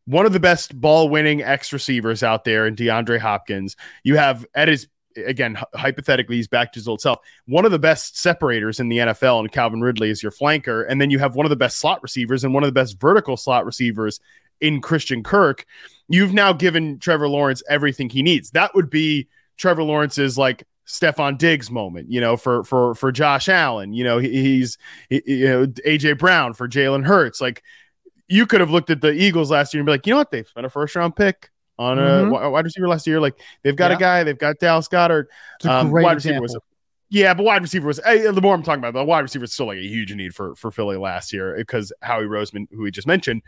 one 0.05 0.25
of 0.25 0.31
the 0.33 0.39
best 0.39 0.79
ball 0.79 1.09
winning 1.09 1.41
X 1.41 1.73
receivers 1.73 2.23
out 2.23 2.45
there 2.45 2.65
in 2.65 2.75
DeAndre 2.75 3.19
Hopkins. 3.19 3.75
You 4.03 4.15
have 4.15 4.45
at 4.55 4.69
his 4.69 4.87
again 5.17 5.57
hypothetically 5.73 6.35
he's 6.37 6.47
back 6.47 6.73
to 6.73 6.79
his 6.79 6.87
old 6.87 7.01
self. 7.01 7.19
One 7.45 7.65
of 7.65 7.71
the 7.71 7.79
best 7.79 8.17
separators 8.17 8.79
in 8.79 8.89
the 8.89 8.97
NFL 8.97 9.39
and 9.39 9.51
Calvin 9.51 9.81
Ridley 9.81 10.09
is 10.09 10.21
your 10.21 10.31
flanker, 10.31 10.85
and 10.87 10.99
then 10.99 11.09
you 11.09 11.19
have 11.19 11.35
one 11.35 11.45
of 11.45 11.49
the 11.49 11.55
best 11.55 11.79
slot 11.79 12.01
receivers 12.03 12.43
and 12.43 12.53
one 12.53 12.63
of 12.63 12.67
the 12.67 12.79
best 12.79 12.99
vertical 12.99 13.37
slot 13.37 13.65
receivers 13.65 14.19
in 14.61 14.81
Christian 14.81 15.23
Kirk. 15.23 15.65
You've 16.07 16.33
now 16.33 16.53
given 16.53 16.99
Trevor 16.99 17.27
Lawrence 17.27 17.63
everything 17.69 18.09
he 18.09 18.23
needs. 18.23 18.51
That 18.51 18.73
would 18.75 18.89
be 18.89 19.27
Trevor 19.57 19.83
Lawrence's 19.83 20.37
like 20.37 20.63
Stefon 20.87 21.37
Diggs 21.37 21.71
moment, 21.71 22.11
you 22.11 22.19
know, 22.19 22.37
for 22.37 22.63
for 22.63 22.95
for 22.95 23.11
Josh 23.11 23.49
Allen. 23.49 23.93
You 23.93 24.03
know, 24.03 24.17
he, 24.17 24.29
he's 24.29 24.77
he, 25.09 25.21
you 25.25 25.47
know 25.47 25.65
AJ 25.67 26.17
Brown 26.19 26.53
for 26.53 26.67
Jalen 26.67 27.05
Hurts. 27.05 27.39
Like 27.39 27.63
you 28.27 28.45
could 28.45 28.61
have 28.61 28.71
looked 28.71 28.89
at 28.89 29.01
the 29.01 29.11
Eagles 29.11 29.51
last 29.51 29.73
year 29.73 29.81
and 29.81 29.85
be 29.85 29.91
like, 29.91 30.07
you 30.07 30.11
know 30.11 30.17
what, 30.17 30.31
they've 30.31 30.47
spent 30.47 30.65
a 30.65 30.69
first 30.69 30.95
round 30.95 31.15
pick 31.15 31.51
on 31.83 31.97
Mhm. 31.97 32.41
a 32.41 32.49
wide 32.49 32.65
receiver 32.65 32.87
last 32.87 33.05
year. 33.07 33.19
Like 33.19 33.35
they've 33.63 33.75
got 33.75 33.91
Yeah. 33.91 33.97
a 33.97 33.99
guy, 33.99 34.23
they've 34.23 34.37
got 34.37 34.59
Dallas 34.59 34.87
Goedert. 34.87 35.25
Um, 35.65 35.89
great 35.91 36.03
wide 36.03 36.15
receiver 36.15 36.41
was 36.41 36.57
yeah, 37.09 37.33
but 37.35 37.43
wide 37.43 37.61
receiver 37.61 37.85
was 37.87 37.99
eh, 38.05 38.31
the 38.31 38.41
more 38.41 38.55
I'm 38.55 38.63
talking 38.63 38.79
about, 38.79 38.93
the 38.93 39.03
wide 39.03 39.19
receiver 39.21 39.43
is 39.45 39.53
still 39.53 39.67
like 39.67 39.77
a 39.77 39.81
huge 39.87 40.13
need 40.15 40.33
for 40.33 40.55
for 40.55 40.71
Philly 40.71 40.97
last 40.97 41.31
year 41.33 41.55
because 41.57 41.91
Howie 42.01 42.23
Roseman, 42.25 42.67
who 42.71 42.81
we 42.83 42.91
just 42.91 43.05
mentioned, 43.07 43.41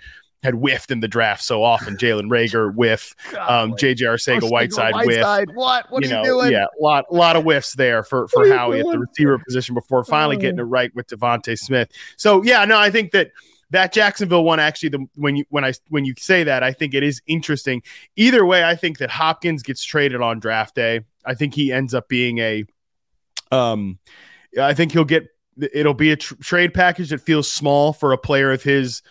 had 0.44 0.54
whiffed 0.54 0.92
in 0.92 1.00
the 1.00 1.08
draft 1.08 1.42
so 1.44 1.64
often. 1.64 1.96
Jalen 1.98 2.28
Reagor 2.28 2.76
whiff, 2.76 3.16
um, 3.48 3.72
JJ 3.74 4.02
Arcega 4.06 4.48
Whiteside 4.48 4.94
whiff. 5.08 5.26
What? 5.56 5.90
What 5.90 6.04
you 6.06 6.12
are 6.12 6.14
know, 6.14 6.20
you 6.22 6.26
doing? 6.42 6.52
Yeah, 6.52 6.66
a 6.66 6.84
lot, 6.84 7.06
a 7.10 7.16
lot 7.16 7.36
of 7.36 7.44
whiffs 7.44 7.74
there 7.74 8.04
for 8.04 8.28
for 8.28 8.48
Howie 8.48 8.82
at 8.82 8.86
the 8.86 9.00
receiver 9.00 9.40
position 9.40 9.74
before 9.74 10.04
finally 10.04 10.36
Oh. 10.36 10.40
getting 10.40 10.60
it 10.60 10.64
right 10.64 10.94
with 10.94 11.08
DeVonta 11.08 11.58
Smith. 11.58 11.90
So 12.18 12.44
yeah, 12.44 12.64
no, 12.66 12.78
I 12.78 12.92
think 12.92 13.12
that 13.14 13.32
that 13.76 13.94
Jacksonville 13.94 14.44
one 14.44 14.60
actually, 14.60 14.90
the 14.90 15.06
when 15.16 15.36
you 15.36 15.46
when 15.50 15.64
I 15.64 15.74
when 15.90 16.04
you 16.06 16.14
say 16.18 16.44
that, 16.44 16.64
I 16.64 16.74
think 16.74 16.94
it 16.94 17.04
is 17.04 17.22
interesting. 17.28 17.84
Either 18.16 18.46
way, 18.46 18.64
I 18.64 18.76
think 18.76 18.98
that 18.98 19.10
Hopkins 19.12 19.64
gets 19.64 19.84
traded 19.84 20.22
on 20.22 20.40
draft 20.40 20.76
day. 20.76 21.02
I 21.26 21.36
think 21.36 21.54
he 21.54 21.72
ends 21.72 21.94
up 21.94 22.08
being 22.10 22.40
a, 22.40 22.66
um, 23.52 24.00
I 24.60 24.74
think 24.74 24.92
he'll 24.92 25.06
get 25.06 25.28
it'll 25.74 25.94
be 25.94 26.12
a 26.12 26.16
tr- 26.18 26.36
trade 26.42 26.74
package 26.74 27.10
that 27.12 27.22
feels 27.22 27.50
small 27.52 27.94
for 27.94 28.12
a 28.12 28.18
player 28.18 28.52
of 28.52 28.64
his, 28.64 29.02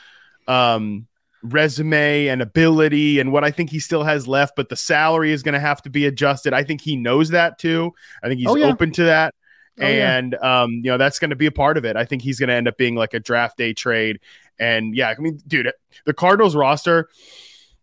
um 0.49 1.07
resume 1.43 2.29
and 2.29 2.41
ability 2.41 3.21
and 3.21 3.31
what 3.31 3.45
I 3.45 3.51
think 3.51 3.69
he 3.69 3.79
still 3.79 4.03
has 4.03 4.27
left, 4.27 4.57
but 4.57 4.71
the 4.71 4.77
salary 4.77 5.31
is 5.31 5.43
going 5.43 5.53
to 5.53 5.61
have 5.61 5.83
to 5.83 5.91
be 5.91 6.07
adjusted. 6.07 6.55
I 6.55 6.65
think 6.65 6.81
he 6.81 6.97
knows 6.97 7.29
that 7.31 7.59
too. 7.59 7.93
I 8.23 8.29
think 8.29 8.39
he's 8.41 8.49
Oh, 8.49 8.57
yeah. 8.57 8.67
open 8.67 8.93
to 8.93 9.05
that. 9.05 9.35
Oh, 9.81 9.87
yeah. 9.87 10.17
and 10.17 10.35
um, 10.37 10.73
you 10.73 10.91
know, 10.91 10.99
that's 10.99 11.19
going 11.19 11.31
to 11.31 11.37
be 11.37 11.47
a 11.47 11.53
part 11.53 11.77
of 11.77 11.85
it. 11.85 11.97
I 11.97 12.05
think 12.05 12.23
he's 12.23 12.39
going 12.39 12.49
to 12.49 12.55
end 12.55 12.69
up 12.69 12.77
being 12.77 12.95
like 12.95 13.13
a 13.13 13.21
draft 13.21 13.57
day 13.57 13.73
trade. 13.73 14.21
And 14.59 14.95
yeah, 14.95 15.13
I 15.17 15.21
mean, 15.21 15.41
dude, 15.47 15.73
the 16.07 16.15
Cardinals 16.15 16.55
roster, 16.55 17.09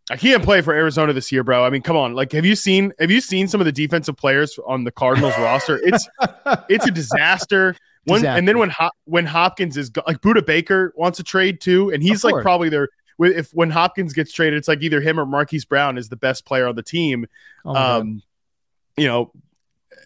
I 0.10 0.16
can't 0.16 0.44
play 0.44 0.62
for 0.62 0.74
Arizona 0.74 1.12
this 1.14 1.32
year, 1.32 1.44
bro. 1.44 1.66
I 1.66 1.70
mean, 1.70 1.82
come 1.82 1.98
on. 1.98 2.14
Like, 2.14 2.32
have 2.32 2.46
you 2.46 2.56
seen 2.56 2.94
have 3.00 3.12
you 3.12 3.20
seen 3.22 3.48
some 3.48 3.60
of 3.60 3.66
the 3.66 3.72
defensive 3.72 4.16
players 4.16 4.58
on 4.66 4.84
the 4.84 4.92
Cardinals 4.92 5.38
roster? 5.38 5.80
It's 5.84 6.08
it's 6.70 6.86
a 6.86 6.92
disaster. 6.92 7.76
When, 8.06 8.26
and 8.26 8.48
then 8.48 8.58
when 8.58 8.72
Hop, 8.72 8.94
when 9.06 9.28
Hopkins 9.28 9.78
is 9.78 9.90
go- 9.90 10.02
like 10.08 10.22
Budda 10.22 10.46
Baker 10.46 10.92
wants 10.96 11.20
a 11.20 11.24
trade 11.24 11.62
too, 11.62 11.92
and 11.92 12.02
he's 12.02 12.24
like 12.24 12.42
probably 12.42 12.70
their 12.70 12.90
if 13.20 13.52
when 13.52 13.70
Hopkins 13.70 14.14
gets 14.14 14.32
traded, 14.32 14.58
it's 14.58 14.68
like 14.68 14.82
either 14.82 15.02
him 15.02 15.20
or 15.20 15.26
Marquise 15.26 15.66
Brown 15.66 15.98
is 15.98 16.10
the 16.10 16.16
best 16.16 16.46
player 16.46 16.68
on 16.68 16.76
the 16.76 16.84
team. 16.84 17.28
Oh 17.64 17.76
um, 17.76 18.24
you 18.98 19.08
know, 19.08 19.32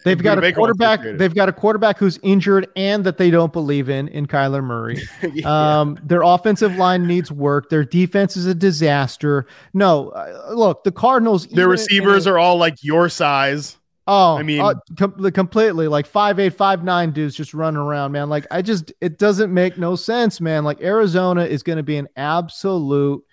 They've 0.06 0.22
got 0.22 0.38
a 0.38 0.40
Baker 0.40 0.60
wants 0.60 0.78
to 0.78 0.84
quarterback. 0.86 1.18
They've 1.18 1.34
got 1.34 1.48
a 1.48 1.52
quarterback 1.52 1.98
who's 1.98 2.20
injured 2.22 2.68
and 2.76 3.02
that 3.02 3.18
they 3.18 3.28
don't 3.28 3.52
believe 3.52 3.88
in 3.88 4.06
in 4.06 4.26
Kyler 4.26 4.62
Murray. 4.62 5.02
yeah. 5.34 5.80
Um, 5.80 5.98
their 6.00 6.22
offensive 6.22 6.76
line 6.76 7.08
needs 7.08 7.32
work. 7.32 7.70
Their 7.70 7.84
defense 7.84 8.36
is 8.36 8.46
a 8.46 8.54
disaster. 8.54 9.46
No, 9.74 10.10
uh, 10.10 10.52
look, 10.54 10.84
the 10.84 10.92
Cardinals. 10.92 11.48
their 11.48 11.68
receivers 11.68 12.28
a- 12.28 12.30
are 12.30 12.38
all 12.38 12.56
like 12.56 12.84
your 12.84 13.08
size. 13.08 13.78
Oh, 14.06 14.36
I 14.36 14.44
mean- 14.44 14.60
uh, 14.60 14.74
com- 14.96 15.32
completely 15.32 15.88
like 15.88 16.06
five 16.06 16.38
eight, 16.38 16.54
five 16.54 16.84
nine 16.84 17.10
dudes 17.10 17.34
just 17.34 17.52
running 17.52 17.80
around, 17.80 18.12
man. 18.12 18.28
Like 18.28 18.46
I 18.52 18.62
just, 18.62 18.92
it 19.00 19.18
doesn't 19.18 19.52
make 19.52 19.76
no 19.76 19.96
sense, 19.96 20.40
man. 20.40 20.62
Like 20.62 20.80
Arizona 20.80 21.44
is 21.44 21.64
going 21.64 21.78
to 21.78 21.82
be 21.82 21.96
an 21.96 22.06
absolute 22.16 23.24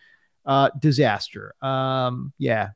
uh, 0.47 0.71
disaster. 0.79 1.53
Um, 1.61 2.33
yeah, 2.39 2.69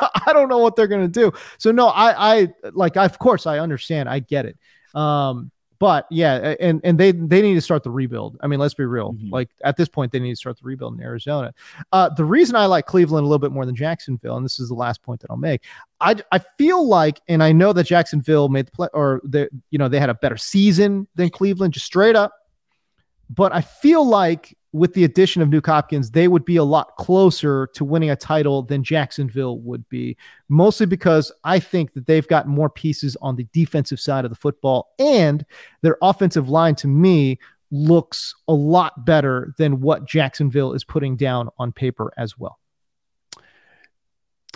I 0.26 0.32
don't 0.32 0.48
know 0.48 0.58
what 0.58 0.76
they're 0.76 0.86
going 0.88 1.10
to 1.10 1.20
do. 1.20 1.32
So 1.58 1.72
no, 1.72 1.88
I, 1.88 2.40
I 2.42 2.48
like, 2.72 2.96
I, 2.96 3.04
of 3.04 3.18
course, 3.18 3.46
I 3.46 3.58
understand, 3.58 4.08
I 4.08 4.20
get 4.20 4.46
it. 4.46 4.58
Um, 4.94 5.50
but 5.80 6.06
yeah, 6.10 6.56
and 6.60 6.78
and 6.84 7.00
they 7.00 7.10
they 7.10 7.40
need 7.40 7.54
to 7.54 7.60
start 7.62 7.82
the 7.82 7.90
rebuild. 7.90 8.36
I 8.42 8.48
mean, 8.48 8.60
let's 8.60 8.74
be 8.74 8.84
real. 8.84 9.14
Mhm. 9.14 9.32
Like 9.32 9.48
at 9.64 9.78
this 9.78 9.88
point, 9.88 10.12
they 10.12 10.20
need 10.20 10.32
to 10.32 10.36
start 10.36 10.58
the 10.58 10.64
rebuild 10.64 10.94
in 10.94 11.02
Arizona. 11.02 11.54
Uh, 11.90 12.10
the 12.10 12.24
reason 12.24 12.54
I 12.54 12.66
like 12.66 12.84
Cleveland 12.84 13.24
a 13.24 13.26
little 13.26 13.38
bit 13.38 13.50
more 13.50 13.64
than 13.64 13.74
Jacksonville, 13.74 14.36
and 14.36 14.44
this 14.44 14.60
is 14.60 14.68
the 14.68 14.74
last 14.74 15.02
point 15.02 15.20
that 15.22 15.30
I'll 15.30 15.38
make. 15.38 15.62
I, 15.98 16.16
I 16.32 16.38
feel 16.58 16.86
like, 16.86 17.22
and 17.28 17.42
I 17.42 17.52
know 17.52 17.72
that 17.72 17.84
Jacksonville 17.84 18.50
made 18.50 18.66
the 18.66 18.72
play, 18.72 18.88
or 18.92 19.22
the 19.24 19.48
you 19.70 19.78
know 19.78 19.88
they 19.88 19.98
had 19.98 20.10
a 20.10 20.14
better 20.14 20.36
season 20.36 21.08
than 21.14 21.30
Cleveland, 21.30 21.72
just 21.72 21.86
straight 21.86 22.14
up. 22.14 22.34
But 23.30 23.54
I 23.54 23.62
feel 23.62 24.06
like 24.06 24.54
with 24.72 24.94
the 24.94 25.04
addition 25.04 25.42
of 25.42 25.48
Nuke 25.48 25.66
Hopkins, 25.66 26.12
they 26.12 26.28
would 26.28 26.44
be 26.44 26.56
a 26.56 26.64
lot 26.64 26.96
closer 26.96 27.68
to 27.74 27.84
winning 27.84 28.10
a 28.10 28.16
title 28.16 28.62
than 28.62 28.84
Jacksonville 28.84 29.58
would 29.58 29.88
be. 29.88 30.16
Mostly 30.48 30.86
because 30.86 31.32
I 31.42 31.58
think 31.58 31.92
that 31.94 32.06
they've 32.06 32.26
got 32.28 32.46
more 32.46 32.70
pieces 32.70 33.16
on 33.20 33.34
the 33.36 33.46
defensive 33.52 33.98
side 33.98 34.24
of 34.24 34.30
the 34.30 34.36
football, 34.36 34.92
and 34.98 35.44
their 35.82 35.96
offensive 36.02 36.48
line 36.48 36.76
to 36.76 36.88
me 36.88 37.38
looks 37.72 38.34
a 38.48 38.52
lot 38.52 39.04
better 39.04 39.54
than 39.58 39.80
what 39.80 40.06
Jacksonville 40.06 40.72
is 40.72 40.84
putting 40.84 41.16
down 41.16 41.48
on 41.58 41.72
paper 41.72 42.12
as 42.16 42.38
well. 42.38 42.58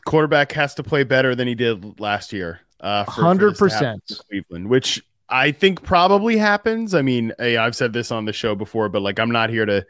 quarterback 0.05 0.53
has 0.53 0.74
to 0.74 0.83
play 0.83 1.03
better 1.03 1.35
than 1.35 1.48
he 1.48 1.55
did 1.55 1.98
last 1.98 2.31
year. 2.33 2.61
Uh, 2.79 3.05
for- 3.05 3.12
for 3.12 3.38
this 3.38 3.59
to 3.59 3.68
happen 3.70 4.00
100%. 4.07 4.16
for 4.18 4.22
Cleveland, 4.24 4.68
which 4.68 5.03
I 5.28 5.52
think 5.52 5.82
probably 5.82 6.37
happens. 6.37 6.94
I 6.94 7.02
mean, 7.02 7.32
hey, 7.38 7.56
I've 7.56 7.74
said 7.74 7.92
this 7.92 8.10
on 8.12 8.24
the 8.24 8.32
show 8.32 8.54
before, 8.54 8.88
but 8.88 9.02
like, 9.02 9.18
I'm 9.18 9.30
not 9.30 9.50
here 9.50 9.66
to 9.66 9.87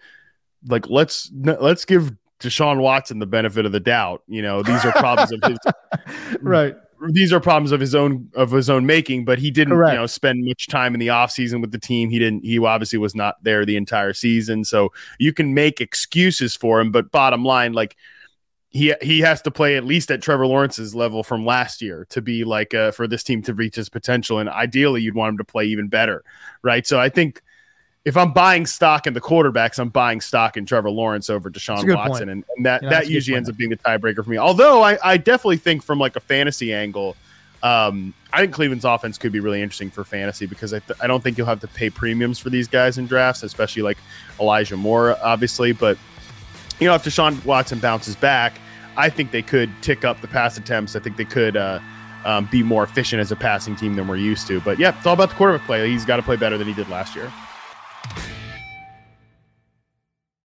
like 0.69 0.89
let's 0.89 1.31
let's 1.35 1.85
give 1.85 2.13
Deshaun 2.41 2.81
Watson 2.81 3.19
the 3.19 3.27
benefit 3.27 3.67
of 3.67 3.73
the 3.73 3.81
doubt. 3.81 4.23
You 4.29 4.43
know, 4.43 4.63
these 4.63 4.85
are 4.85 4.93
problems 4.93 5.33
of 5.33 5.41
his. 5.43 5.59
right. 6.41 6.77
These 7.11 7.33
are 7.33 7.41
problems 7.41 7.73
of 7.73 7.81
his 7.81 7.95
own 7.95 8.31
of 8.35 8.51
his 8.51 8.71
own 8.71 8.87
making, 8.87 9.25
but 9.25 9.39
he 9.39 9.51
didn't, 9.51 9.75
Correct. 9.75 9.93
you 9.93 9.99
know, 9.99 10.07
spend 10.07 10.45
much 10.45 10.69
time 10.69 10.95
in 10.95 11.01
the 11.01 11.09
offseason 11.09 11.61
with 11.61 11.71
the 11.71 11.79
team. 11.79 12.09
He 12.09 12.19
didn't. 12.19 12.45
He 12.45 12.59
obviously 12.59 12.99
was 12.99 13.15
not 13.15 13.43
there 13.43 13.67
the 13.67 13.77
entire 13.77 14.15
season, 14.15 14.65
so 14.65 14.93
you 15.19 15.33
can 15.33 15.53
make 15.53 15.81
excuses 15.81 16.57
for 16.57 16.81
him. 16.81 16.93
But 16.93 17.11
bottom 17.11 17.45
line, 17.45 17.73
like 17.75 17.97
he 18.75 18.93
he 19.01 19.21
has 19.21 19.41
to 19.43 19.53
play 19.53 19.77
at 19.77 19.85
least 19.85 20.11
at 20.11 20.21
Trevor 20.21 20.49
Lawrence's 20.49 20.97
level 20.97 21.23
from 21.23 21.47
last 21.47 21.81
year 21.81 22.07
to 22.11 22.21
be 22.21 22.43
like 22.43 22.75
uh, 22.75 22.91
for 22.91 23.07
this 23.07 23.23
team 23.23 23.41
to 23.43 23.55
reach 23.55 23.77
his 23.77 23.89
potential. 23.89 24.41
And 24.41 24.49
ideally, 24.49 25.01
you'd 25.01 25.15
want 25.15 25.35
him 25.35 25.39
to 25.39 25.45
play 25.45 25.65
even 25.67 25.87
better, 25.87 26.25
right? 26.63 26.85
So 26.85 26.99
I 26.99 27.09
think 27.09 27.41
if 28.05 28.17
I'm 28.17 28.33
buying 28.33 28.67
stock 28.67 29.07
in 29.07 29.15
the 29.15 29.21
quarterbacks, 29.21 29.79
I'm 29.79 29.91
buying 29.91 30.21
stock 30.21 30.57
in 30.57 30.67
Trevor 30.67 30.91
Lawrence 30.91 31.31
over 31.31 31.51
Deshaun 31.51 31.95
Watson, 31.95 32.29
and, 32.29 32.45
and 32.57 32.67
that 32.67 32.83
that 32.83 33.09
usually 33.09 33.37
ends 33.37 33.49
up 33.49 33.57
being 33.57 33.71
the 33.71 33.77
tiebreaker 33.77 34.25
for 34.25 34.31
me. 34.31 34.39
Although 34.39 34.83
I, 34.83 34.99
I 35.05 35.17
definitely 35.19 35.59
think 35.59 35.85
from 35.85 36.01
like 36.01 36.17
a 36.17 36.21
fantasy 36.21 36.75
angle. 36.75 37.17
Um, 37.63 38.13
I 38.31 38.41
think 38.41 38.53
Cleveland's 38.53 38.85
offense 38.85 39.17
could 39.17 39.33
be 39.33 39.41
really 39.41 39.63
interesting 39.63 39.91
for 39.91 40.05
fantasy 40.05 40.45
because 40.45 40.75
I, 40.75 40.81
th- 40.81 40.99
I 41.01 41.07
don't 41.07 41.23
think 41.23 41.39
you'll 41.39 41.47
have 41.47 41.61
to 41.61 41.69
pay 41.69 41.89
premiums 41.89 42.39
for 42.39 42.51
these 42.51 42.69
guys 42.69 42.99
in 42.99 43.07
drafts, 43.07 43.43
especially 43.43 43.81
like 43.81 43.97
Elijah 44.39 44.77
Moore, 44.77 45.17
obviously. 45.23 45.73
But 45.73 45.97
you 46.79 46.87
know, 46.87 46.95
if 46.95 47.05
Deshaun 47.05 47.43
Watson 47.47 47.79
bounces 47.79 48.17
back, 48.17 48.59
I 48.97 49.11
think 49.11 49.31
they 49.31 49.43
could 49.43 49.71
tick 49.83 50.05
up 50.05 50.21
the 50.21 50.29
pass 50.29 50.57
attempts. 50.57 50.95
I 50.97 51.01
think 51.01 51.17
they 51.17 51.25
could 51.25 51.57
uh, 51.57 51.81
um, 52.25 52.49
be 52.51 52.63
more 52.63 52.85
efficient 52.85 53.21
as 53.21 53.33
a 53.33 53.37
passing 53.37 53.77
team 53.77 53.97
than 53.97 54.09
we're 54.09 54.17
used 54.17 54.47
to. 54.49 54.61
But 54.61 54.79
yeah, 54.79 54.97
it's 54.97 55.07
all 55.07 55.15
about 55.15 55.31
the 55.31 55.37
quarterback 55.37 55.67
play. 55.67 55.89
He's 55.91 56.05
got 56.05 56.17
to 56.17 56.23
play 56.23 56.37
better 56.37 56.57
than 56.59 56.67
he 56.67 56.75
did 56.75 56.89
last 56.89 57.15
year. 57.15 57.33